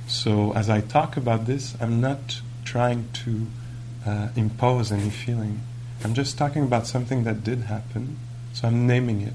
So, 0.08 0.52
as 0.52 0.68
I 0.68 0.80
talk 0.80 1.16
about 1.16 1.46
this, 1.46 1.76
I'm 1.80 2.00
not 2.00 2.40
trying 2.64 3.08
to 3.24 3.46
uh, 4.04 4.28
impose 4.34 4.90
any 4.90 5.10
feeling. 5.10 5.60
I'm 6.02 6.14
just 6.14 6.36
talking 6.36 6.64
about 6.64 6.88
something 6.88 7.22
that 7.22 7.44
did 7.44 7.62
happen, 7.62 8.18
so 8.52 8.66
I'm 8.66 8.86
naming 8.86 9.20
it. 9.20 9.34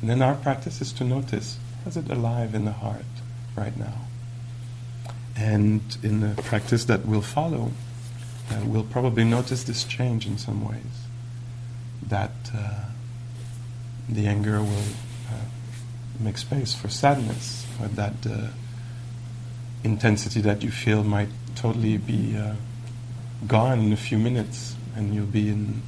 And 0.00 0.08
then 0.08 0.22
our 0.22 0.36
practice 0.36 0.80
is 0.80 0.92
to 0.94 1.04
notice 1.04 1.58
is 1.86 1.96
it 1.96 2.10
alive 2.10 2.54
in 2.54 2.64
the 2.64 2.72
heart 2.72 3.04
right 3.56 3.76
now? 3.76 4.09
And 5.40 5.80
in 6.02 6.20
the 6.20 6.40
practice 6.42 6.84
that 6.84 7.06
will 7.06 7.22
follow, 7.22 7.72
uh, 8.50 8.60
we'll 8.66 8.84
probably 8.84 9.24
notice 9.24 9.62
this 9.64 9.84
change 9.84 10.26
in 10.26 10.36
some 10.36 10.68
ways. 10.68 11.06
That 12.06 12.32
uh, 12.54 12.84
the 14.06 14.26
anger 14.26 14.60
will 14.60 14.92
uh, 15.28 15.46
make 16.18 16.36
space 16.36 16.74
for 16.74 16.88
sadness, 16.90 17.66
or 17.80 17.88
that 17.88 18.26
uh, 18.26 18.48
intensity 19.82 20.42
that 20.42 20.62
you 20.62 20.70
feel 20.70 21.02
might 21.02 21.30
totally 21.54 21.96
be 21.96 22.36
uh, 22.36 22.54
gone 23.46 23.80
in 23.80 23.92
a 23.94 23.96
few 23.96 24.18
minutes, 24.18 24.76
and 24.94 25.14
you'll 25.14 25.24
be 25.24 25.48
in 25.48 25.80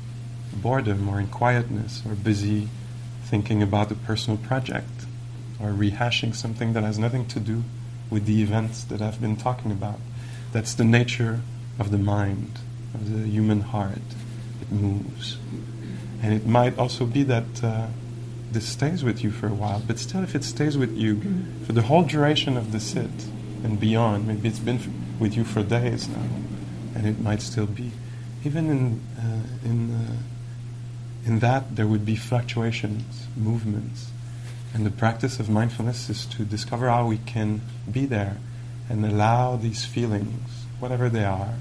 boredom 0.55 1.09
or 1.11 1.21
in 1.21 1.27
quietness 1.27 2.03
or 2.07 2.15
busy 2.15 2.69
thinking 3.25 3.63
about 3.63 3.91
a 3.91 3.95
personal 3.95 4.39
project 4.39 5.07
or 5.61 5.71
rehashing 5.71 6.35
something 6.35 6.73
that 6.73 6.83
has 6.83 6.99
nothing 6.99 7.27
to 7.27 7.41
do 7.41 7.65
with 8.13 8.27
the 8.27 8.43
events 8.43 8.85
that 8.85 9.01
I've 9.01 9.21
been 9.21 9.37
talking 9.37 9.73
about. 9.73 9.99
That's 10.53 10.75
the 10.75 10.85
nature 10.85 11.41
of 11.79 11.91
the 11.91 11.99
mind, 11.99 12.59
of 12.95 13.11
the 13.11 13.27
human 13.27 13.63
heart. 13.63 14.07
It 14.61 14.71
moves. 14.71 15.39
And 16.23 16.35
it 16.35 16.47
might 16.47 16.79
also 16.79 17.07
be 17.07 17.23
that 17.25 17.65
uh, 17.65 17.87
this 18.53 18.69
stays 18.69 19.03
with 19.03 19.25
you 19.25 19.31
for 19.31 19.47
a 19.49 19.55
while, 19.55 19.83
but 19.85 19.99
still, 19.99 20.23
if 20.23 20.35
it 20.35 20.45
stays 20.45 20.77
with 20.77 20.95
you 20.95 21.21
for 21.67 21.73
the 21.73 21.83
whole 21.83 22.05
duration 22.05 22.57
of 22.57 22.71
the 22.71 22.81
sit 22.81 23.27
and 23.65 23.81
beyond, 23.81 24.29
maybe 24.29 24.47
it's 24.47 24.59
been 24.59 24.77
f- 24.77 24.89
with 25.19 25.35
you 25.35 25.43
for 25.43 25.63
days 25.63 26.07
now, 26.09 26.29
and 26.95 27.07
it 27.07 27.19
might 27.19 27.41
still 27.41 27.67
be. 27.67 27.93
Even 28.45 28.69
in, 28.69 29.01
uh, 29.19 29.69
in, 29.69 29.95
uh, 29.95 31.27
in 31.27 31.39
that, 31.39 31.77
there 31.77 31.87
would 31.87 32.05
be 32.05 32.15
fluctuations, 32.15 33.27
movements. 33.37 34.12
And 34.75 34.87
the 34.87 34.91
practice 34.91 35.39
of 35.39 35.51
mindfulness 35.51 36.09
is 36.09 36.25
to 36.27 36.45
discover 36.45 36.89
how 36.89 37.07
we 37.07 37.19
can 37.19 37.61
be 37.91 38.07
there 38.07 38.39
and 38.89 39.05
allow 39.05 39.57
these 39.57 39.85
feelings, 39.85 40.67
whatever 40.79 41.09
they 41.09 41.25
are, 41.25 41.55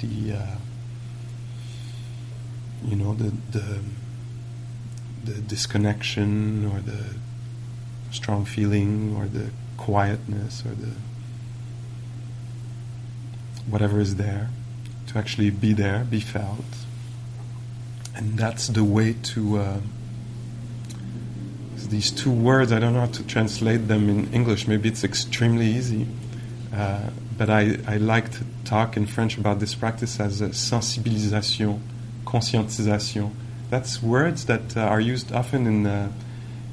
the 0.00 0.32
uh, 0.32 0.56
you 2.84 2.96
know 2.96 3.14
the 3.14 3.32
the 3.50 3.80
the 5.24 5.40
disconnection 5.40 6.66
or 6.66 6.80
the 6.80 7.04
strong 8.10 8.44
feeling 8.44 9.14
or 9.16 9.26
the 9.26 9.50
quietness 9.76 10.64
or 10.64 10.70
the 10.70 10.92
whatever 13.68 13.98
is 14.00 14.16
there 14.16 14.48
to 15.08 15.18
actually 15.18 15.50
be 15.50 15.72
there, 15.72 16.04
be 16.04 16.20
felt, 16.20 16.64
and 18.14 18.38
that's 18.38 18.68
the 18.68 18.84
way 18.84 19.14
to. 19.22 19.58
Uh, 19.58 19.80
these 21.88 22.10
two 22.10 22.30
words, 22.30 22.72
I 22.72 22.78
don't 22.78 22.94
know 22.94 23.00
how 23.00 23.06
to 23.06 23.26
translate 23.26 23.88
them 23.88 24.08
in 24.08 24.32
English. 24.32 24.66
Maybe 24.68 24.88
it's 24.88 25.04
extremely 25.04 25.66
easy. 25.66 26.06
Uh, 26.74 27.10
but 27.38 27.50
I, 27.50 27.78
I 27.86 27.96
like 27.98 28.32
to 28.32 28.44
talk 28.64 28.96
in 28.96 29.06
French 29.06 29.38
about 29.38 29.60
this 29.60 29.74
practice 29.74 30.20
as 30.20 30.40
a 30.40 30.48
sensibilisation, 30.48 31.80
conscientisation. 32.24 33.32
That's 33.70 34.02
words 34.02 34.46
that 34.46 34.76
uh, 34.76 34.80
are 34.80 35.00
used 35.00 35.32
often 35.32 35.66
in 35.66 35.86
uh, 35.86 36.12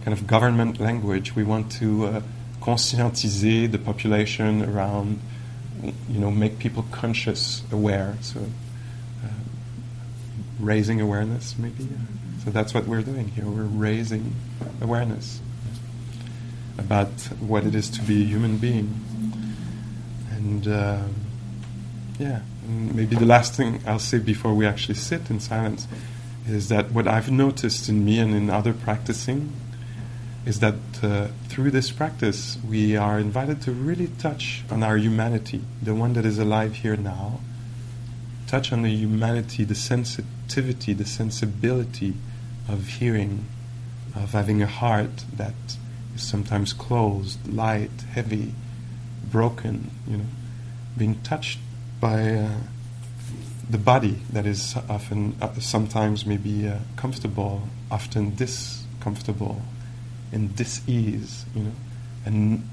kind 0.03 0.17
of 0.17 0.27
government 0.27 0.79
language. 0.79 1.35
We 1.35 1.43
want 1.43 1.71
to 1.73 2.05
uh, 2.05 2.21
conscientiser 2.61 3.71
the 3.71 3.77
population 3.77 4.63
around, 4.63 5.19
you 6.09 6.19
know, 6.19 6.31
make 6.31 6.59
people 6.59 6.85
conscious, 6.91 7.61
aware. 7.71 8.17
So 8.21 8.39
uh, 9.23 9.27
raising 10.59 11.01
awareness, 11.01 11.55
maybe. 11.57 11.87
So 12.43 12.51
that's 12.51 12.73
what 12.73 12.87
we're 12.87 13.01
doing 13.01 13.29
here. 13.29 13.45
We're 13.45 13.63
raising 13.63 14.35
awareness 14.81 15.39
about 16.77 17.07
what 17.39 17.65
it 17.65 17.73
is 17.73 17.89
to 17.91 18.01
be 18.01 18.23
a 18.23 18.25
human 18.25 18.57
being. 18.57 18.99
And 20.29 20.67
uh, 20.67 21.03
yeah, 22.19 22.41
and 22.67 22.93
maybe 22.93 23.15
the 23.15 23.25
last 23.25 23.53
thing 23.53 23.81
I'll 23.87 23.97
say 23.97 24.19
before 24.19 24.53
we 24.53 24.65
actually 24.65 24.95
sit 24.95 25.29
in 25.29 25.39
silence 25.39 25.87
is 26.45 26.67
that 26.67 26.91
what 26.91 27.07
I've 27.07 27.31
noticed 27.31 27.87
in 27.87 28.03
me 28.03 28.19
and 28.19 28.35
in 28.35 28.49
other 28.49 28.73
practicing 28.73 29.53
is 30.45 30.59
that 30.59 30.75
uh, 31.01 31.27
through 31.47 31.71
this 31.71 31.91
practice 31.91 32.57
we 32.67 32.97
are 32.97 33.19
invited 33.19 33.61
to 33.61 33.71
really 33.71 34.07
touch 34.19 34.63
on 34.69 34.83
our 34.83 34.97
humanity, 34.97 35.61
the 35.81 35.95
one 35.95 36.11
that 36.13 36.25
is 36.25 36.37
alive 36.39 36.75
here 36.75 36.97
now. 36.97 37.39
Touch 38.47 38.73
on 38.73 38.81
the 38.81 38.89
humanity, 38.89 39.63
the 39.63 39.75
sensitivity, 39.75 40.91
the 40.91 41.05
sensibility 41.05 42.15
of 42.67 42.87
hearing, 42.87 43.45
of 44.15 44.31
having 44.31 44.61
a 44.61 44.67
heart 44.67 45.25
that 45.35 45.53
is 46.15 46.21
sometimes 46.21 46.73
closed, 46.73 47.47
light, 47.47 47.91
heavy, 48.13 48.53
broken, 49.31 49.91
you 50.07 50.17
know, 50.17 50.25
being 50.97 51.19
touched 51.23 51.59
by 51.99 52.31
uh, 52.31 52.49
the 53.69 53.77
body 53.77 54.19
that 54.31 54.45
is 54.45 54.75
often, 54.89 55.35
uh, 55.41 55.53
sometimes 55.59 56.25
maybe 56.25 56.67
uh, 56.67 56.77
comfortable, 56.95 57.67
often 57.89 58.35
discomfortable, 58.35 59.61
and 60.31 60.55
dis-ease, 60.55 61.45
you 61.55 61.63
know, 61.63 61.71
and 62.25 62.67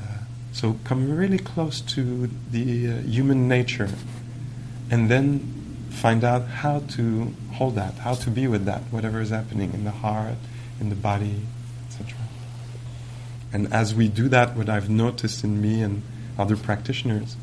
uh, 0.00 0.24
So 0.52 0.76
come 0.82 1.16
really 1.16 1.38
close 1.38 1.80
to 1.94 2.28
the 2.50 2.90
uh, 2.90 2.96
human 3.02 3.46
nature. 3.48 3.90
And 4.90 5.08
then 5.08 5.67
find 5.90 6.24
out 6.24 6.46
how 6.46 6.80
to 6.80 7.34
hold 7.52 7.74
that, 7.74 7.94
how 7.94 8.14
to 8.14 8.30
be 8.30 8.46
with 8.46 8.64
that, 8.66 8.82
whatever 8.90 9.20
is 9.20 9.30
happening 9.30 9.72
in 9.74 9.84
the 9.84 9.90
heart, 9.90 10.36
in 10.80 10.88
the 10.88 10.94
body, 10.94 11.42
etc. 11.88 12.16
And 13.52 13.72
as 13.72 13.94
we 13.94 14.08
do 14.08 14.28
that, 14.28 14.56
what 14.56 14.68
I've 14.68 14.90
noticed 14.90 15.42
in 15.42 15.60
me 15.60 15.82
and 15.82 16.02
other 16.38 16.56
practitioners 16.56 17.36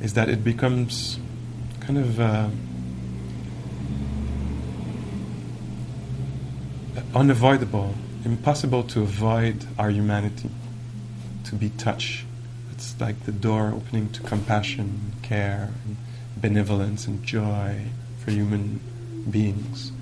is 0.00 0.14
that 0.14 0.28
it 0.28 0.44
becomes 0.44 1.18
kind 1.80 1.98
of 1.98 2.20
uh, 2.20 2.48
unavoidable, 7.14 7.94
impossible 8.24 8.82
to 8.84 9.02
avoid 9.02 9.66
our 9.78 9.90
humanity, 9.90 10.50
to 11.44 11.54
be 11.54 11.70
touched. 11.70 12.24
It's 12.72 12.98
like 13.00 13.24
the 13.24 13.32
door 13.32 13.72
opening 13.74 14.10
to 14.12 14.22
compassion, 14.22 15.12
care, 15.22 15.70
and 15.84 15.96
benevolence, 16.40 17.06
and 17.06 17.22
joy 17.24 17.82
for 18.18 18.30
human 18.30 18.80
beings. 19.30 19.92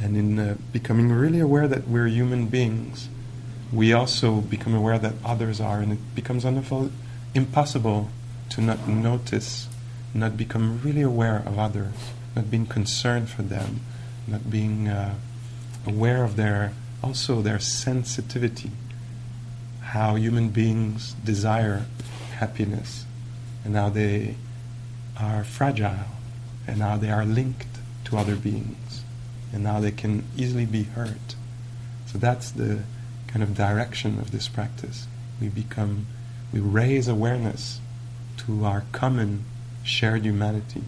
And 0.00 0.16
in 0.16 0.38
uh, 0.38 0.56
becoming 0.72 1.10
really 1.10 1.40
aware 1.40 1.68
that 1.68 1.88
we're 1.88 2.08
human 2.08 2.46
beings, 2.46 3.08
we 3.72 3.92
also 3.92 4.40
become 4.40 4.74
aware 4.74 4.98
that 4.98 5.14
others 5.24 5.60
are, 5.60 5.80
and 5.80 5.92
it 5.92 6.14
becomes 6.14 6.44
impossible 7.34 8.08
to 8.50 8.60
not 8.60 8.86
notice, 8.86 9.68
not 10.14 10.36
become 10.36 10.80
really 10.82 11.02
aware 11.02 11.42
of 11.46 11.58
others, 11.58 11.94
not 12.34 12.50
being 12.50 12.66
concerned 12.66 13.28
for 13.28 13.42
them, 13.42 13.80
not 14.26 14.50
being 14.50 14.88
uh, 14.88 15.14
aware 15.86 16.24
of 16.24 16.36
their 16.36 16.72
also 17.02 17.42
their 17.42 17.58
sensitivity, 17.58 18.70
how 19.82 20.16
human 20.16 20.48
beings 20.48 21.14
desire 21.24 21.84
happiness, 22.38 23.04
and 23.64 23.76
how 23.76 23.88
they 23.88 24.34
are 25.18 25.44
fragile, 25.44 26.10
and 26.66 26.82
how 26.82 26.96
they 26.96 27.10
are 27.10 27.24
linked 27.24 27.78
to 28.04 28.16
other 28.16 28.36
beings, 28.36 29.02
and 29.52 29.66
how 29.66 29.80
they 29.80 29.92
can 29.92 30.24
easily 30.36 30.66
be 30.66 30.84
hurt. 30.84 31.34
So 32.06 32.18
that's 32.18 32.50
the 32.50 32.82
kind 33.26 33.42
of 33.42 33.54
direction 33.54 34.18
of 34.18 34.30
this 34.30 34.48
practice. 34.48 35.06
We 35.40 35.48
become, 35.48 36.06
we 36.52 36.60
raise 36.60 37.08
awareness 37.08 37.80
to 38.38 38.64
our 38.64 38.84
common 38.92 39.44
shared 39.82 40.24
humanity, 40.24 40.84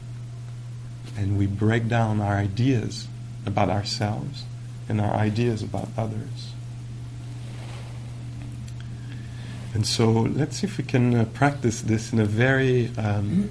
and 1.17 1.39
we 1.39 1.47
break 1.47 1.89
down 1.89 2.21
our 2.21 2.37
ideas 2.37 3.09
about 3.47 3.71
ourselves 3.71 4.45
and 4.89 5.01
our 5.01 5.15
ideas 5.15 5.63
about 5.63 5.89
others. 5.97 6.53
And 9.75 9.87
so 9.87 10.11
let's 10.11 10.59
see 10.59 10.67
if 10.67 10.79
we 10.79 10.85
can 10.85 11.15
uh, 11.15 11.25
practice 11.27 11.83
this 11.83 12.13
in 12.13 12.19
a 12.19 12.25
very, 12.25 12.91
um, 12.97 13.51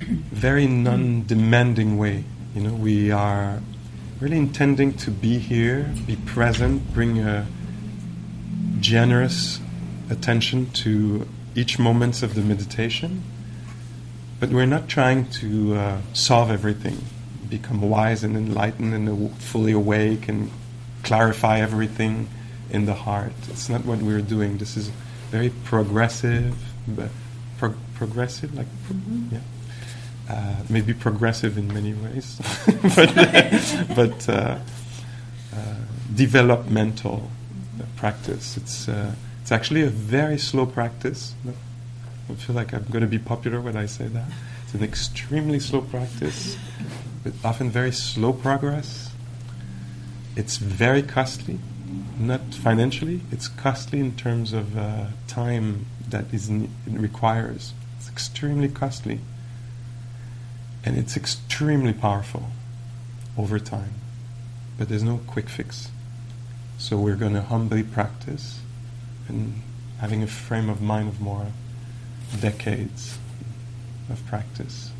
very 0.00 0.66
non-demanding 0.66 1.98
way. 1.98 2.24
You 2.54 2.62
know, 2.62 2.74
we 2.74 3.10
are 3.10 3.60
really 4.20 4.38
intending 4.38 4.94
to 4.94 5.10
be 5.10 5.38
here, 5.38 5.92
be 6.06 6.16
present, 6.16 6.92
bring 6.92 7.20
a 7.20 7.46
generous 8.80 9.60
attention 10.08 10.70
to 10.70 11.26
each 11.54 11.78
moment 11.78 12.22
of 12.22 12.34
the 12.34 12.42
meditation. 12.42 13.22
But 14.38 14.50
we're 14.50 14.66
not 14.66 14.88
trying 14.88 15.28
to 15.30 15.74
uh, 15.74 15.98
solve 16.12 16.50
everything 16.50 16.98
become 17.50 17.82
wise 17.82 18.22
and 18.22 18.36
enlightened 18.36 18.94
and 18.94 19.36
fully 19.38 19.72
awake 19.72 20.28
and 20.28 20.50
clarify 21.02 21.60
everything 21.60 22.28
in 22.70 22.86
the 22.86 22.94
heart. 22.94 23.32
It's 23.48 23.68
not 23.68 23.84
what 23.84 23.98
we're 23.98 24.22
doing. 24.22 24.58
This 24.58 24.76
is 24.76 24.90
very 25.30 25.50
progressive, 25.64 26.56
pro- 26.94 27.10
progressive, 28.00 28.54
like 28.54 28.70
mm-hmm. 28.88 29.34
yeah, 29.34 30.34
uh, 30.34 30.56
maybe 30.70 30.94
progressive 30.94 31.58
in 31.58 31.68
many 31.68 31.92
ways, 31.92 32.40
but, 32.96 33.14
but 33.94 34.28
uh, 34.28 34.58
uh, 35.54 35.74
developmental 36.14 37.30
practice. 37.96 38.56
It's 38.56 38.88
uh, 38.88 39.12
it's 39.42 39.52
actually 39.52 39.82
a 39.82 39.90
very 39.90 40.38
slow 40.38 40.64
practice. 40.64 41.34
I 42.30 42.34
feel 42.34 42.56
like 42.56 42.72
I'm 42.72 42.86
going 42.90 43.02
to 43.02 43.12
be 43.18 43.18
popular 43.18 43.60
when 43.60 43.76
I 43.76 43.86
say 43.86 44.06
that. 44.06 44.28
It's 44.64 44.74
an 44.74 44.82
extremely 44.82 45.60
slow 45.60 45.82
practice 45.82 46.56
with 47.22 47.44
often 47.44 47.68
very 47.68 47.92
slow 47.92 48.32
progress. 48.32 49.10
It's 50.36 50.56
very 50.56 51.02
costly, 51.02 51.58
not 52.18 52.54
financially, 52.54 53.20
it's 53.30 53.48
costly 53.48 54.00
in 54.00 54.16
terms 54.16 54.54
of 54.54 54.78
uh, 54.78 55.08
time 55.26 55.86
that 56.08 56.32
is 56.32 56.48
ne- 56.48 56.70
it 56.86 56.98
requires. 57.08 57.74
It's 58.00 58.08
extremely 58.08 58.68
costly. 58.68 59.20
And 60.84 60.96
it's 60.96 61.18
extremely 61.18 61.92
powerful 61.92 62.46
over 63.36 63.58
time. 63.58 63.92
But 64.78 64.88
there's 64.88 65.02
no 65.02 65.20
quick 65.26 65.50
fix. 65.50 65.90
So 66.78 66.96
we're 66.96 67.16
going 67.16 67.34
to 67.34 67.42
humbly 67.42 67.82
practice 67.82 68.60
and 69.28 69.60
having 69.98 70.22
a 70.22 70.26
frame 70.26 70.70
of 70.70 70.80
mind 70.80 71.10
of 71.10 71.20
more 71.20 71.48
decades 72.40 73.18
of 74.08 74.24
practice. 74.26 74.90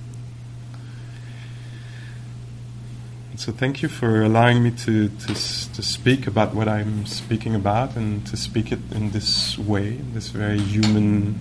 so 3.36 3.50
thank 3.50 3.80
you 3.80 3.88
for 3.88 4.20
allowing 4.20 4.62
me 4.62 4.70
to, 4.70 5.08
to, 5.08 5.28
to 5.28 5.82
speak 5.82 6.26
about 6.26 6.54
what 6.54 6.68
I'm 6.68 7.06
speaking 7.06 7.54
about 7.54 7.96
and 7.96 8.26
to 8.26 8.36
speak 8.36 8.70
it 8.70 8.80
in 8.94 9.12
this 9.12 9.56
way, 9.56 9.96
in 9.96 10.12
this 10.12 10.28
very 10.28 10.58
human 10.58 11.40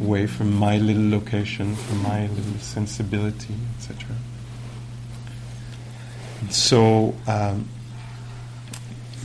way 0.00 0.26
from 0.26 0.54
my 0.54 0.78
little 0.78 1.08
location, 1.10 1.74
from 1.76 2.02
my 2.02 2.26
little 2.28 2.58
sensibility, 2.58 3.54
etc. 3.76 4.16
So 6.50 7.14
um, 7.26 7.68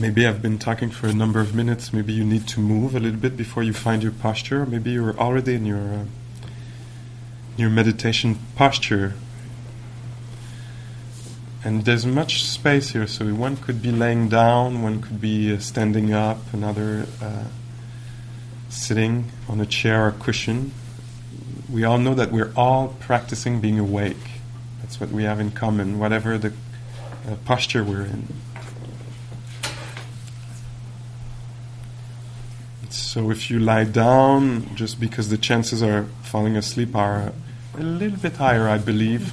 maybe 0.00 0.26
I've 0.26 0.40
been 0.40 0.58
talking 0.58 0.90
for 0.90 1.08
a 1.08 1.14
number 1.14 1.40
of 1.40 1.54
minutes. 1.54 1.92
Maybe 1.92 2.12
you 2.12 2.24
need 2.24 2.46
to 2.48 2.60
move 2.60 2.94
a 2.94 3.00
little 3.00 3.20
bit 3.20 3.36
before 3.36 3.62
you 3.62 3.72
find 3.72 4.02
your 4.02 4.12
posture. 4.12 4.66
Maybe 4.66 4.92
you're 4.92 5.18
already 5.18 5.54
in 5.54 5.66
your 5.66 5.78
uh, 5.78 6.04
your 7.56 7.70
meditation 7.70 8.38
posture 8.54 9.14
and 11.64 11.84
there's 11.84 12.06
much 12.06 12.44
space 12.44 12.90
here. 12.90 13.06
So 13.06 13.26
one 13.26 13.56
could 13.56 13.82
be 13.82 13.90
laying 13.90 14.28
down, 14.28 14.82
one 14.82 15.02
could 15.02 15.20
be 15.20 15.52
uh, 15.52 15.58
standing 15.58 16.12
up, 16.12 16.38
another 16.52 17.06
uh, 17.20 17.44
sitting 18.68 19.24
on 19.48 19.60
a 19.60 19.66
chair 19.66 20.06
or 20.06 20.12
cushion. 20.12 20.72
We 21.70 21.84
all 21.84 21.98
know 21.98 22.14
that 22.14 22.32
we're 22.32 22.52
all 22.56 22.96
practicing 23.00 23.60
being 23.60 23.78
awake. 23.78 24.16
That's 24.80 25.00
what 25.00 25.10
we 25.10 25.24
have 25.24 25.40
in 25.40 25.50
common, 25.50 25.98
whatever 25.98 26.38
the 26.38 26.52
uh, 27.28 27.36
posture 27.44 27.84
we're 27.84 28.04
in. 28.04 28.26
So 32.90 33.30
if 33.30 33.50
you 33.50 33.58
lie 33.58 33.84
down, 33.84 34.74
just 34.74 34.98
because 34.98 35.28
the 35.28 35.38
chances 35.38 35.82
of 35.82 36.08
falling 36.22 36.56
asleep 36.56 36.94
are 36.96 37.32
a 37.74 37.82
little 37.82 38.18
bit 38.18 38.36
higher, 38.36 38.68
I 38.68 38.78
believe 38.78 39.32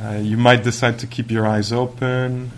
uh, 0.00 0.16
you 0.16 0.36
might 0.36 0.62
decide 0.62 0.98
to 1.00 1.06
keep 1.06 1.30
your 1.30 1.46
eyes 1.46 1.72
open, 1.72 2.52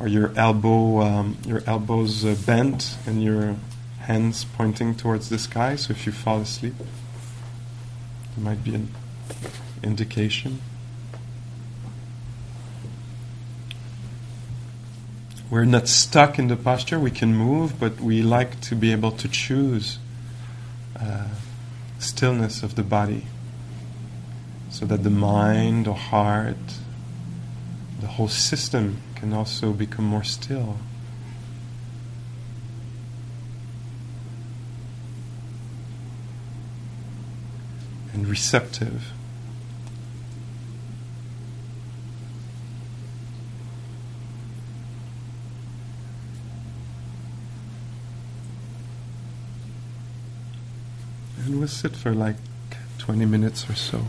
or 0.00 0.08
your 0.08 0.32
elbow, 0.36 1.00
um, 1.00 1.36
your 1.46 1.62
elbows 1.66 2.24
uh, 2.24 2.36
bent, 2.46 2.96
and 3.06 3.22
your 3.22 3.56
hands 4.04 4.44
pointing 4.44 4.94
towards 4.94 5.28
the 5.28 5.38
sky. 5.38 5.76
So 5.76 5.92
if 5.92 6.06
you 6.06 6.12
fall 6.12 6.40
asleep, 6.40 6.74
it 6.80 8.42
might 8.42 8.62
be 8.62 8.74
an 8.74 8.88
indication. 9.82 10.60
We're 15.50 15.64
not 15.64 15.88
stuck 15.88 16.38
in 16.38 16.48
the 16.48 16.56
posture. 16.56 16.98
We 16.98 17.10
can 17.10 17.34
move, 17.34 17.78
but 17.78 18.00
we 18.00 18.22
like 18.22 18.60
to 18.62 18.74
be 18.74 18.92
able 18.92 19.12
to 19.12 19.28
choose 19.28 19.98
uh, 20.98 21.28
stillness 21.98 22.62
of 22.62 22.74
the 22.74 22.82
body 22.82 23.26
so 24.70 24.84
that 24.86 25.04
the 25.04 25.10
mind 25.10 25.86
or 25.86 25.94
heart 25.94 26.56
the 28.00 28.06
whole 28.06 28.28
system 28.28 29.00
can 29.14 29.32
also 29.32 29.72
become 29.72 30.04
more 30.04 30.24
still. 30.24 30.76
And 38.14 38.26
receptive. 38.28 39.12
And 51.44 51.58
we'll 51.58 51.68
sit 51.68 51.94
for 51.94 52.14
like 52.14 52.36
20 52.98 53.26
minutes 53.26 53.68
or 53.68 53.74
so. 53.74 54.06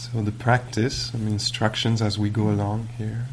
So 0.00 0.22
the 0.22 0.32
practice, 0.32 1.10
some 1.12 1.26
instructions 1.26 2.00
as 2.00 2.18
we 2.18 2.30
go 2.30 2.48
along 2.48 2.88
here. 2.96 3.26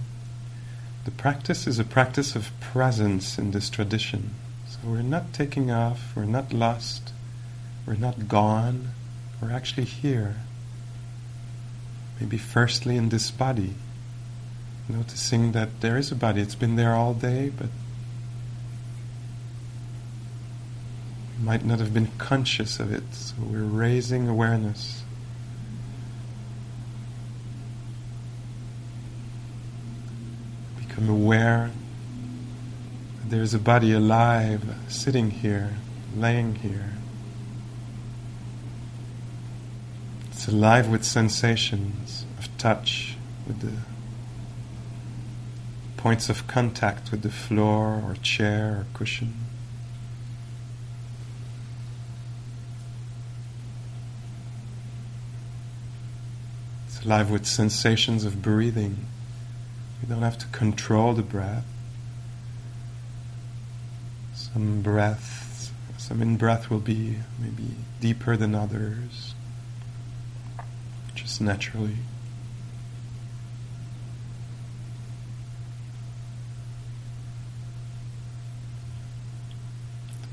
The 1.06 1.12
practice 1.12 1.66
is 1.66 1.80
a 1.80 1.86
practice 1.86 2.36
of 2.36 2.52
presence 2.60 3.38
in 3.38 3.52
this 3.52 3.70
tradition. 3.70 4.32
So 4.68 4.80
we're 4.84 5.02
not 5.02 5.32
taking 5.32 5.72
off, 5.72 6.12
we're 6.14 6.26
not 6.26 6.52
lost, 6.52 7.14
we're 7.86 7.96
not 7.96 8.28
gone, 8.28 8.90
we're 9.42 9.54
actually 9.54 9.86
here. 9.86 10.36
Maybe 12.20 12.38
firstly 12.38 12.98
in 12.98 13.10
this 13.10 13.32
body, 13.32 13.76
noticing 14.90 15.54
that 15.54 15.80
there 15.80 15.98
is 15.98 16.12
a 16.12 16.16
body, 16.16 16.42
it's 16.42 16.56
been 16.56 16.76
there 16.76 16.94
all 16.94 17.14
day, 17.14 17.48
but 17.48 17.70
we 21.40 21.46
might 21.46 21.64
not 21.64 21.80
have 21.80 21.94
been 21.94 22.10
conscious 22.18 22.78
of 22.78 22.92
it. 22.92 23.06
So 23.14 23.36
we're 23.40 23.64
raising 23.64 24.28
awareness. 24.28 25.04
Become 30.98 31.10
aware 31.14 31.72
that 33.20 33.30
there's 33.30 33.54
a 33.54 33.60
body 33.60 33.92
alive, 33.94 34.64
sitting 34.88 35.30
here, 35.30 35.76
laying 36.16 36.56
here. 36.56 36.94
It's 40.32 40.48
alive 40.48 40.88
with 40.88 41.04
sensations 41.04 42.26
of 42.40 42.50
touch, 42.58 43.16
with 43.46 43.60
the 43.60 43.74
points 45.98 46.30
of 46.30 46.48
contact 46.48 47.12
with 47.12 47.22
the 47.22 47.30
floor 47.30 48.02
or 48.04 48.16
chair 48.24 48.80
or 48.80 48.86
cushion. 48.96 49.36
It's 56.88 57.06
alive 57.06 57.30
with 57.30 57.46
sensations 57.46 58.26
of 58.26 58.42
breathing. 58.42 59.06
You 60.02 60.08
don't 60.10 60.22
have 60.22 60.38
to 60.40 60.48
control 60.48 61.14
the 61.14 61.24
breath. 61.24 61.66
Some 64.34 64.82
breaths, 64.82 65.72
some 65.98 66.22
in 66.22 66.38
breath 66.38 66.70
will 66.70 66.80
be 66.80 67.18
maybe 67.40 67.76
deeper 68.00 68.38
than 68.38 68.56
others, 68.56 69.34
just 71.16 71.42
naturally. 71.42 71.98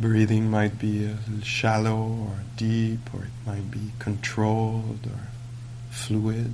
breathing 0.05 0.51
might 0.51 0.79
be 0.79 1.07
a 1.07 1.17
little 1.29 1.41
shallow 1.43 1.97
or 1.97 2.37
deep, 2.59 3.01
or 3.15 3.25
it 3.25 3.47
might 3.47 3.71
be 3.71 3.93
controlled 3.99 5.07
or 5.07 5.29
fluid. 5.91 6.53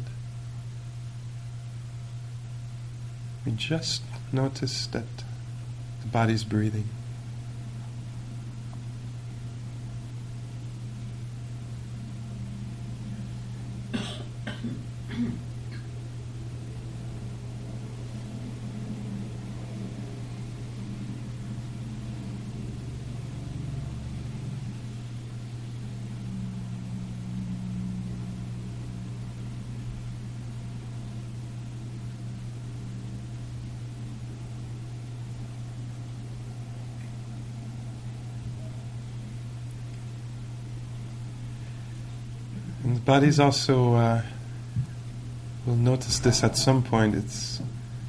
We 3.45 3.53
just 3.53 4.03
notice 4.33 4.87
that 4.89 5.07
the 6.03 6.09
body's 6.09 6.45
breathing. 6.45 6.89
Body's 43.11 43.41
also, 43.41 43.95
uh, 43.95 44.23
we'll 45.67 45.75
notice 45.75 46.21
this 46.21 46.45
at 46.45 46.57
some 46.57 46.81
point, 46.81 47.17
it's 47.17 47.61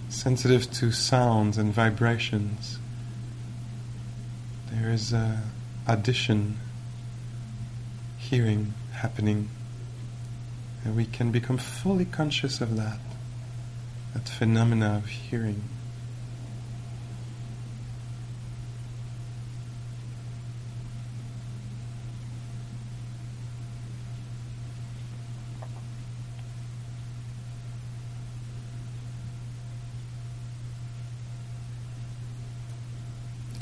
sensitive 0.09 0.71
to 0.73 0.91
sounds 0.91 1.57
and 1.57 1.73
vibrations. 1.73 2.77
There 4.71 4.91
is 4.91 5.11
a 5.11 5.41
addition, 5.87 6.59
hearing 8.19 8.75
happening, 8.93 9.49
and 10.85 10.95
we 10.95 11.05
can 11.05 11.31
become 11.31 11.57
fully 11.57 12.05
conscious 12.05 12.61
of 12.61 12.77
that, 12.77 12.99
that 14.13 14.29
phenomena 14.29 14.97
of 14.97 15.07
hearing. 15.07 15.63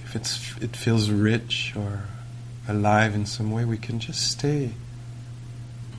If 0.10 0.15
it's 0.15 0.58
it 0.60 0.76
feels 0.76 1.12
rich 1.12 1.74
or 1.76 2.06
alive 2.67 3.13
in 3.13 3.28
some 3.28 3.52
way, 3.52 3.63
we 3.63 3.78
can 3.78 4.00
just 4.00 4.32
stay 4.32 4.72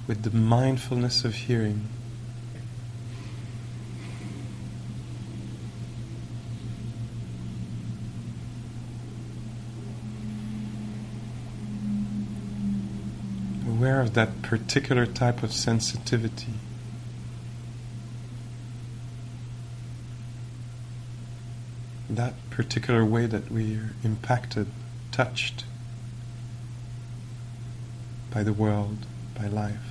with 0.09 0.25
the 0.25 0.37
mindfulness 0.37 1.25
of 1.25 1.35
hearing. 1.35 1.87
Aware 13.65 14.01
of 14.01 14.15
that 14.15 14.43
particular 14.43 15.07
type 15.07 15.45
of 15.45 15.53
sensitivity. 15.53 16.55
that 22.11 22.35
particular 22.51 23.05
way 23.05 23.27
that 23.27 23.51
we 23.51 23.77
are 23.77 23.95
impacted, 24.03 24.67
touched 25.13 25.65
by 28.31 28.43
the 28.43 28.53
world, 28.53 29.07
by 29.39 29.47
life. 29.47 29.90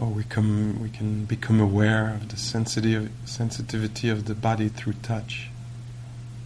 Or 0.00 0.06
we 0.06 0.24
come 0.24 0.80
we 0.80 0.88
can 0.88 1.26
become 1.26 1.60
aware 1.60 2.14
of 2.14 2.30
the 2.30 2.36
sensitive 2.36 3.10
sensitivity 3.26 4.08
of 4.08 4.24
the 4.24 4.34
body 4.34 4.68
through 4.68 4.94
touch. 4.94 5.50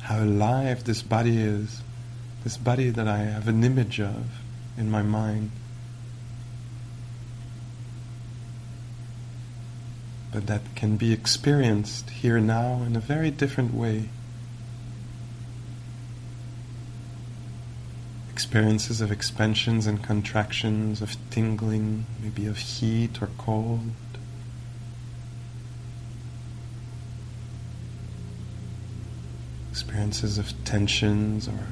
How 0.03 0.23
alive 0.23 0.85
this 0.85 1.03
body 1.03 1.39
is, 1.39 1.81
this 2.43 2.57
body 2.57 2.91
that 2.91 3.07
I 3.07 3.19
have 3.19 3.47
an 3.47 3.63
image 3.63 4.01
of 4.01 4.27
in 4.77 4.91
my 4.91 5.03
mind. 5.03 5.53
But 10.33 10.49
that 10.49 10.75
can 10.75 10.97
be 10.97 11.13
experienced 11.13 12.11
here 12.11 12.41
now 12.41 12.83
in 12.83 12.97
a 12.97 13.01
very 13.01 13.31
different 13.31 13.73
way. 13.73 14.09
Experiences 18.55 19.01
of 19.01 19.11
expansions 19.11 19.85
and 19.85 20.01
contractions, 20.01 21.03
of 21.03 21.17
tingling, 21.29 22.07
maybe 22.23 22.47
of 22.47 22.57
heat 22.57 23.21
or 23.21 23.29
cold. 23.37 23.81
Experiences 29.73 30.39
of 30.39 30.53
tensions 30.65 31.49
or 31.49 31.67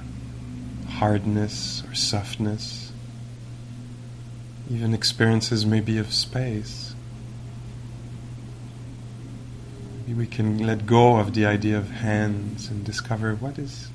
hardness 0.88 1.84
or 1.88 1.94
softness. 1.94 2.90
Even 4.68 4.92
experiences 4.92 5.64
maybe 5.64 5.98
of 5.98 6.12
space. 6.12 6.96
Maybe 10.00 10.14
we 10.14 10.26
can 10.26 10.58
let 10.58 10.84
go 10.84 11.18
of 11.18 11.34
the 11.34 11.46
idea 11.46 11.78
of 11.78 11.90
hands 11.90 12.68
and 12.68 12.84
discover 12.84 13.36
what 13.36 13.56
is 13.56 13.91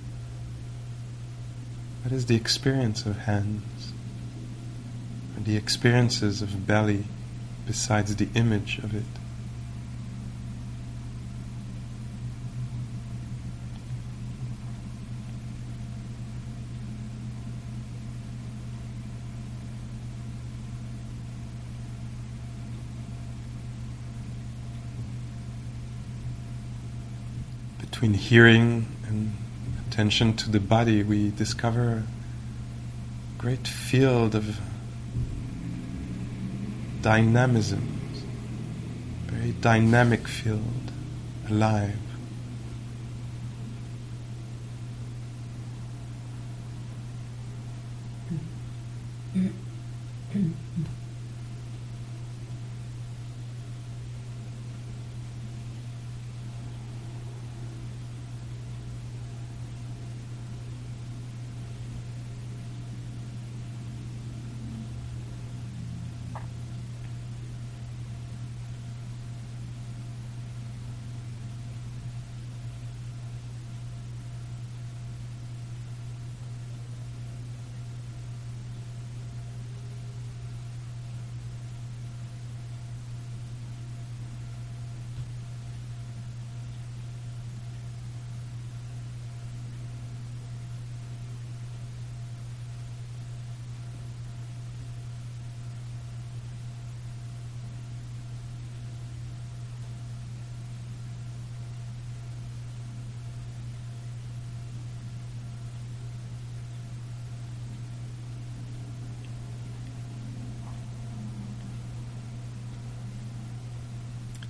What 2.07 2.15
is 2.15 2.27
the 2.27 2.37
experience 2.37 3.05
of 3.05 3.17
hands? 3.17 3.91
Or 5.35 5.43
the 5.43 5.57
experiences 5.57 6.41
of 6.41 6.65
belly 6.65 7.03
besides 7.65 8.15
the 8.15 8.29
image 8.33 8.77
of 8.77 8.95
it? 8.95 9.03
between 27.81 28.13
hearing 28.13 28.96
attention 29.97 30.31
to 30.31 30.51
the 30.51 30.59
body, 30.59 31.01
we 31.01 31.31
discover 31.31 32.03
a 33.35 33.41
great 33.41 33.67
field 33.67 34.35
of 34.35 34.59
dynamism, 37.01 37.81
very 39.25 39.53
dynamic 39.53 40.27
field, 40.27 40.91
alive. 41.49 42.06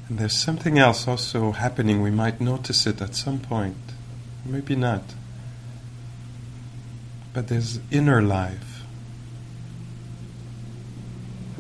And 0.10 0.20
there's 0.20 0.34
something 0.34 0.80
else 0.80 1.08
also 1.08 1.52
happening. 1.52 2.02
We 2.02 2.12
might 2.12 2.40
notice 2.40 2.88
it 2.88 3.02
at 3.02 3.16
some 3.16 3.40
point, 3.40 3.76
maybe 4.46 4.76
not. 4.76 5.04
But 7.34 7.50
there's 7.50 7.80
inner 7.92 8.22
life. 8.22 8.84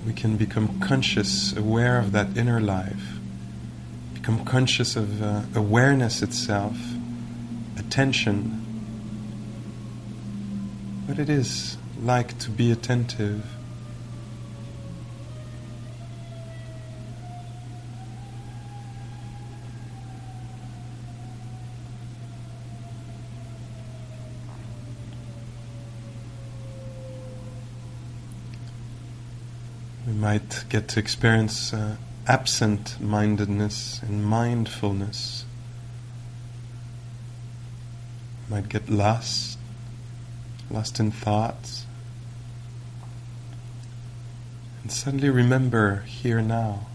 We 0.06 0.14
can 0.14 0.38
become 0.38 0.80
conscious, 0.80 1.56
aware 1.56 2.00
of 2.00 2.14
that 2.14 2.38
inner 2.38 2.62
life, 2.62 3.18
become 4.14 4.46
conscious 4.46 4.96
of 4.96 5.22
uh, 5.22 5.42
awareness 5.54 6.22
itself, 6.22 6.78
attention, 7.78 8.64
what 11.06 11.20
it 11.20 11.30
is 11.30 11.78
like 12.02 12.38
to 12.40 12.50
be 12.50 12.72
attentive 12.72 13.57
might 30.28 30.66
get 30.68 30.90
to 30.90 31.00
experience 31.00 31.74
uh, 31.74 31.96
absent 32.28 33.00
mindedness 33.00 34.02
and 34.04 34.26
mindfulness. 34.26 35.46
Might 38.50 38.68
get 38.68 38.90
lost, 38.90 39.58
lost 40.70 41.00
in 41.00 41.12
thoughts, 41.12 41.86
and 44.82 44.92
suddenly 44.92 45.30
remember 45.30 46.02
here 46.02 46.42
now 46.42 46.88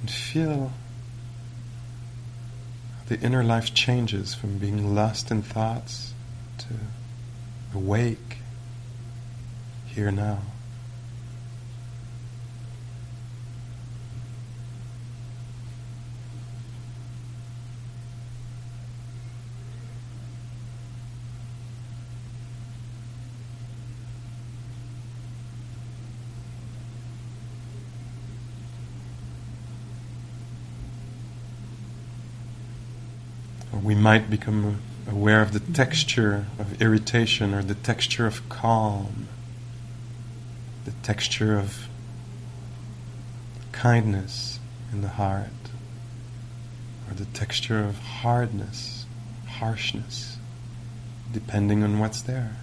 and 0.00 0.10
feel 0.10 0.72
the 3.08 3.20
inner 3.20 3.44
life 3.44 3.74
changes 3.74 4.34
from 4.34 4.56
being 4.56 4.94
lost 4.94 5.30
in 5.30 5.42
thoughts 5.42 6.14
to 6.56 6.68
awake 7.74 8.38
here 9.84 10.10
now. 10.10 10.40
We 33.82 33.94
might 33.94 34.30
become 34.30 34.80
aware 35.08 35.40
of 35.40 35.52
the 35.52 35.60
texture 35.60 36.46
of 36.58 36.80
irritation 36.82 37.54
or 37.54 37.62
the 37.62 37.74
texture 37.74 38.26
of 38.26 38.48
calm, 38.48 39.28
the 40.84 40.90
texture 41.02 41.58
of 41.58 41.88
kindness 43.72 44.58
in 44.92 45.02
the 45.02 45.08
heart, 45.08 45.50
or 47.08 47.14
the 47.14 47.24
texture 47.26 47.84
of 47.84 47.98
hardness, 47.98 49.06
harshness, 49.46 50.38
depending 51.32 51.82
on 51.82 51.98
what's 51.98 52.22
there. 52.22 52.56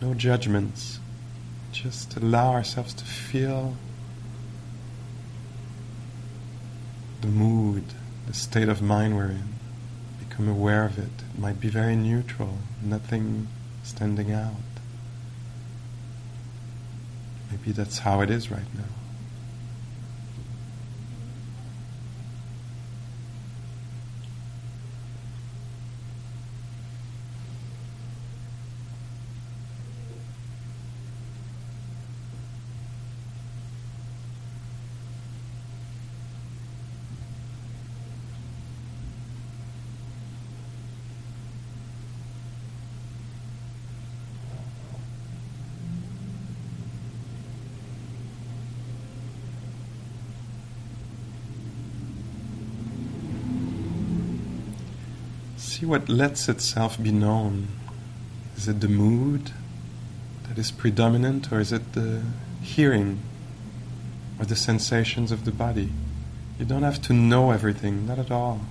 No 0.00 0.14
judgments, 0.14 1.00
just 1.72 2.16
allow 2.16 2.52
ourselves 2.52 2.94
to 2.94 3.04
feel 3.04 3.76
the 7.20 7.28
mood 7.28 7.84
the 8.28 8.34
state 8.34 8.68
of 8.68 8.82
mind 8.82 9.16
we're 9.16 9.30
in. 9.30 9.54
Become 10.28 10.48
aware 10.48 10.84
of 10.84 10.98
it. 10.98 11.04
It 11.04 11.38
might 11.38 11.60
be 11.60 11.68
very 11.68 11.96
neutral, 11.96 12.58
nothing 12.82 13.48
standing 13.82 14.32
out. 14.32 14.52
Maybe 17.50 17.72
that's 17.72 18.00
how 18.00 18.20
it 18.20 18.28
is 18.28 18.50
right 18.50 18.74
now. 18.74 18.97
See 55.78 55.86
what 55.86 56.08
lets 56.08 56.48
itself 56.48 57.00
be 57.00 57.12
known. 57.12 57.68
Is 58.56 58.66
it 58.66 58.80
the 58.80 58.88
mood 58.88 59.52
that 60.48 60.58
is 60.58 60.72
predominant, 60.72 61.52
or 61.52 61.60
is 61.60 61.72
it 61.72 61.92
the 61.92 62.22
hearing 62.60 63.20
or 64.40 64.44
the 64.44 64.56
sensations 64.56 65.30
of 65.30 65.44
the 65.44 65.52
body? 65.52 65.92
You 66.58 66.64
don't 66.64 66.82
have 66.82 67.00
to 67.02 67.12
know 67.12 67.52
everything, 67.52 68.08
not 68.08 68.18
at 68.18 68.32
all. 68.32 68.62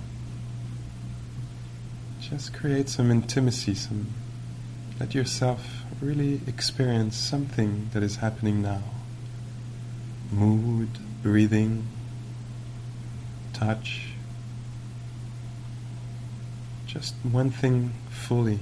Just 2.20 2.52
create 2.52 2.90
some 2.90 3.10
intimacy, 3.10 3.74
some 3.74 4.08
let 5.00 5.14
yourself 5.14 5.84
really 6.02 6.42
experience 6.46 7.16
something 7.16 7.88
that 7.94 8.02
is 8.02 8.16
happening 8.16 8.60
now. 8.60 8.82
Mood, 10.30 10.90
breathing, 11.22 11.86
touch. 13.54 14.07
Just 16.88 17.14
one 17.30 17.50
thing 17.50 17.92
fully. 18.08 18.58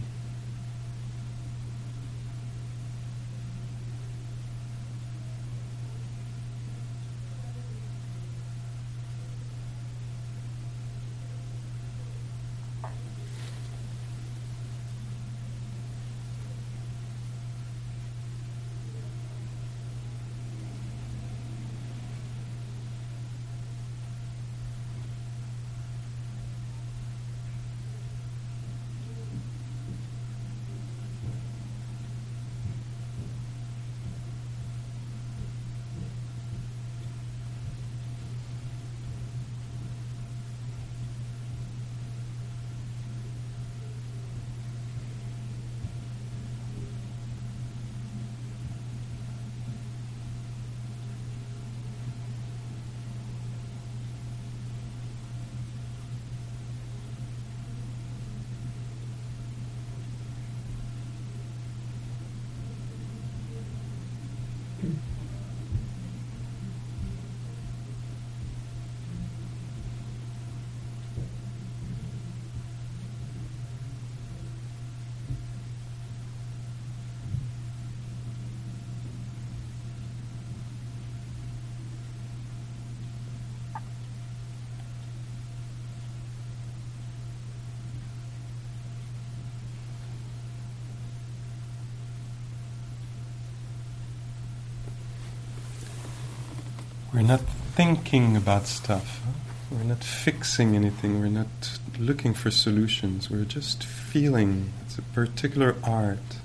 We're 97.17 97.23
not 97.23 97.41
thinking 97.75 98.37
about 98.37 98.67
stuff. 98.67 99.23
We're 99.71 99.85
not 99.85 100.05
fixing 100.05 100.77
anything. 100.77 101.19
We're 101.19 101.29
not 101.29 101.79
looking 101.99 102.35
for 102.35 102.51
solutions. 102.51 103.31
We're 103.31 103.47
just 103.47 103.83
feeling. 103.85 104.75
It's 104.85 104.99
a 104.99 105.03
particular 105.03 105.77
art. 105.83 106.37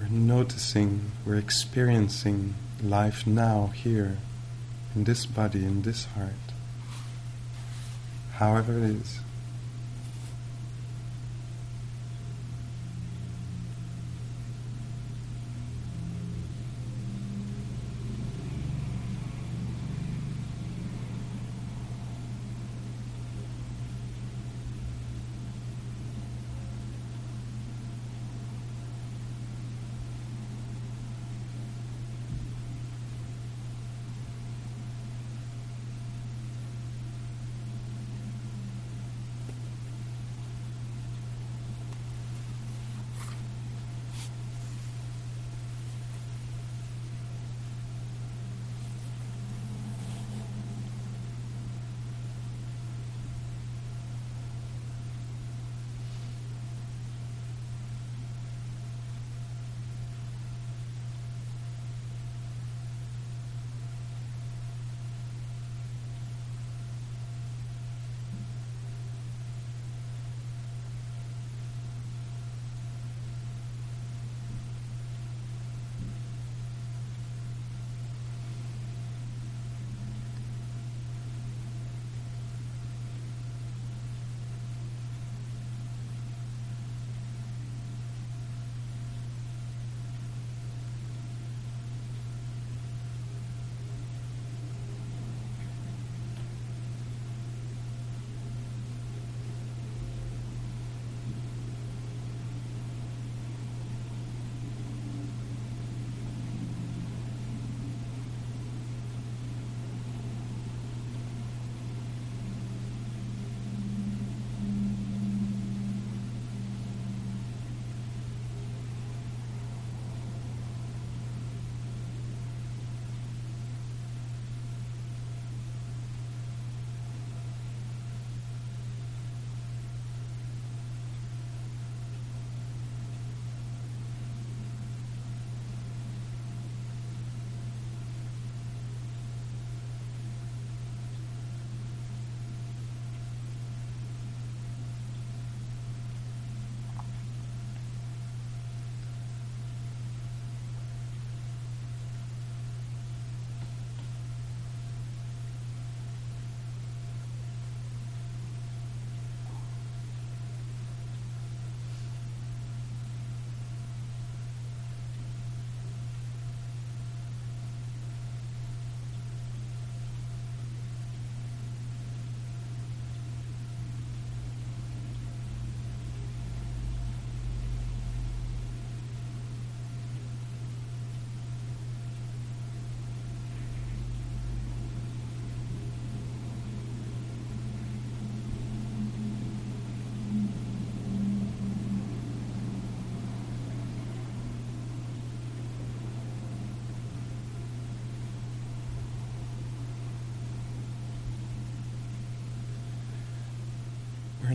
We're 0.00 0.08
noticing. 0.08 1.10
We're 1.26 1.36
experiencing 1.36 2.54
life 2.82 3.26
now, 3.26 3.66
here, 3.74 4.16
in 4.96 5.04
this 5.04 5.26
body, 5.26 5.62
in 5.62 5.82
this 5.82 6.06
heart. 6.06 6.32
However 8.36 8.78
it 8.78 8.84
is. 8.84 9.20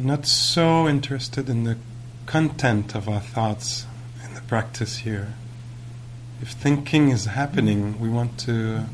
Not 0.04 0.26
so 0.26 0.88
interested 0.88 1.50
in 1.50 1.64
the 1.64 1.78
content 2.26 2.96
of 2.96 3.08
our 3.08 3.20
thoughts 3.20 3.86
in 4.26 4.34
the 4.34 4.42
practice 4.42 4.98
here. 4.98 5.34
If 6.42 6.50
thinking 6.50 7.10
is 7.10 7.26
happening, 7.26 8.00
we 8.00 8.10
want 8.10 8.38
to 8.40 8.86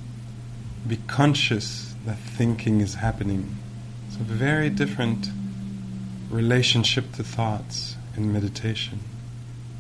be 0.88 0.98
conscious 1.08 1.96
that 2.06 2.18
thinking 2.18 2.82
is 2.82 2.96
happening. 2.96 3.56
It's 4.08 4.18
a 4.18 4.24
very 4.24 4.70
different 4.70 5.30
relationship 6.30 7.14
to 7.14 7.24
thoughts 7.24 7.96
in 8.16 8.32
meditation. 8.32 9.00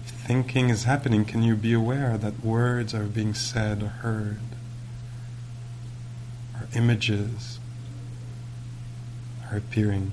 If 0.04 0.12
thinking 0.12 0.70
is 0.70 0.86
happening, 0.86 1.26
can 1.26 1.44
you 1.44 1.56
be 1.56 1.74
aware 1.74 2.18
that 2.18 2.44
words 2.44 2.94
are 2.94 3.04
being 3.04 3.34
said 3.34 3.84
or 3.84 3.88
heard? 3.88 4.40
Or 6.56 6.68
images 6.76 7.60
are 9.50 9.58
appearing? 9.58 10.12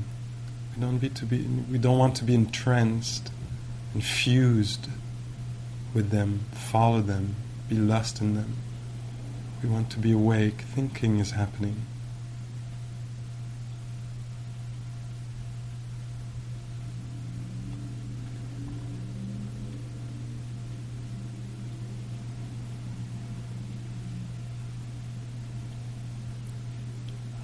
We 0.76 0.82
don't, 0.82 0.98
be 0.98 1.08
to 1.08 1.24
be, 1.24 1.38
we 1.70 1.78
don't 1.78 1.96
want 1.96 2.16
to 2.16 2.24
be 2.24 2.34
entranced, 2.34 3.30
infused 3.94 4.88
with 5.94 6.10
them, 6.10 6.40
follow 6.52 7.00
them, 7.00 7.34
be 7.66 7.76
lost 7.76 8.20
in 8.20 8.34
them. 8.34 8.56
We 9.62 9.70
want 9.70 9.88
to 9.92 9.98
be 9.98 10.12
awake, 10.12 10.60
thinking 10.60 11.18
is 11.18 11.30
happening. 11.30 11.76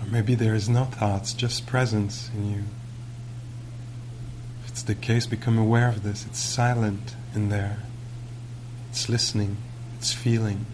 Or 0.03 0.07
maybe 0.11 0.35
there 0.35 0.55
is 0.55 0.69
no 0.69 0.85
thoughts, 0.85 1.33
just 1.33 1.67
presence 1.67 2.31
in 2.37 2.51
you. 2.51 2.65
It's 4.83 4.89
the 4.89 4.95
case, 4.97 5.27
become 5.27 5.59
aware 5.59 5.89
of 5.89 6.03
this. 6.03 6.27
It's 6.27 6.41
silent 6.41 7.15
in 7.37 7.51
there. 7.51 7.77
It's 8.91 9.09
listening. 9.09 9.59
It's 9.97 10.13
feeling. 10.13 10.67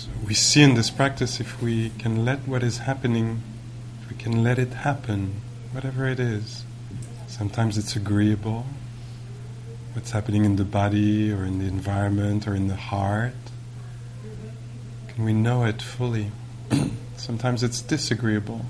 So 0.00 0.08
we 0.26 0.32
see 0.32 0.62
in 0.62 0.76
this 0.76 0.88
practice 0.88 1.40
if 1.40 1.60
we 1.60 1.90
can 1.98 2.24
let 2.24 2.48
what 2.48 2.62
is 2.62 2.78
happening, 2.78 3.42
if 4.00 4.08
we 4.08 4.16
can 4.16 4.42
let 4.42 4.58
it 4.58 4.72
happen, 4.72 5.42
whatever 5.72 6.08
it 6.08 6.18
is. 6.18 6.64
Sometimes 7.26 7.76
it's 7.76 7.96
agreeable, 7.96 8.64
what's 9.92 10.12
happening 10.12 10.46
in 10.46 10.56
the 10.56 10.64
body 10.64 11.30
or 11.30 11.44
in 11.44 11.58
the 11.58 11.66
environment 11.66 12.48
or 12.48 12.54
in 12.54 12.68
the 12.68 12.76
heart. 12.76 13.34
Can 15.08 15.22
we 15.22 15.34
know 15.34 15.64
it 15.64 15.82
fully? 15.82 16.30
Sometimes 17.18 17.62
it's 17.62 17.82
disagreeable. 17.82 18.64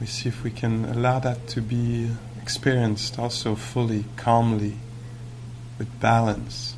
We 0.00 0.06
see 0.06 0.30
if 0.30 0.42
we 0.42 0.52
can 0.52 0.86
allow 0.86 1.18
that 1.18 1.48
to 1.48 1.60
be 1.60 2.12
experienced 2.40 3.18
also 3.18 3.56
fully, 3.56 4.06
calmly, 4.16 4.78
with 5.76 6.00
balance, 6.00 6.76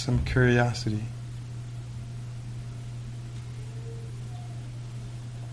some 0.00 0.24
curiosity. 0.24 1.04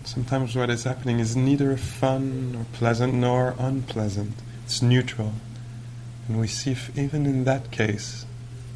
Sometimes 0.04 0.56
what 0.56 0.70
is 0.70 0.84
happening 0.84 1.18
is 1.20 1.36
neither 1.36 1.76
fun 1.76 2.56
or 2.58 2.64
pleasant 2.72 3.12
nor 3.12 3.54
unpleasant. 3.58 4.32
It's 4.64 4.80
neutral. 4.80 5.34
And 6.26 6.40
we 6.40 6.46
see 6.48 6.70
if 6.70 6.96
even 6.98 7.26
in 7.26 7.44
that 7.44 7.70
case 7.70 8.24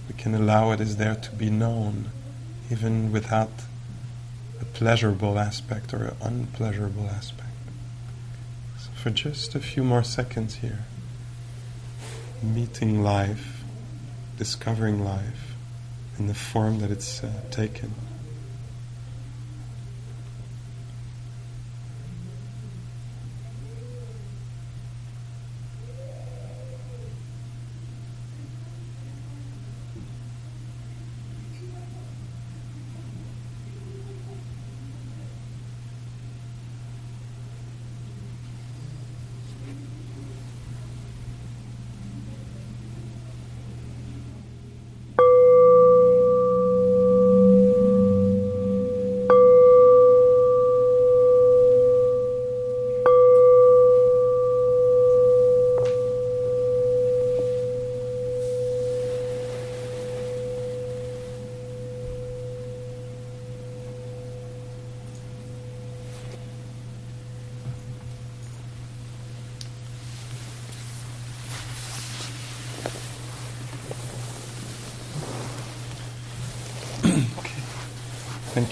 we 0.08 0.14
can 0.14 0.34
allow 0.34 0.68
what 0.68 0.80
is 0.80 0.96
there 0.96 1.14
to 1.14 1.30
be 1.32 1.48
known, 1.48 2.10
even 2.70 3.10
without 3.10 3.50
a 4.60 4.66
pleasurable 4.66 5.38
aspect 5.38 5.94
or 5.94 6.04
an 6.04 6.16
unpleasurable 6.20 7.08
aspect. 7.08 7.48
So 8.78 8.90
for 8.94 9.08
just 9.08 9.54
a 9.54 9.60
few 9.60 9.82
more 9.82 10.02
seconds 10.02 10.56
here, 10.56 10.80
meeting 12.42 13.02
life, 13.02 13.62
discovering 14.36 15.02
life 15.02 15.51
in 16.18 16.26
the 16.26 16.34
form 16.34 16.80
that 16.80 16.90
it's 16.90 17.22
uh, 17.24 17.30
taken. 17.50 17.92
Thank 78.54 78.71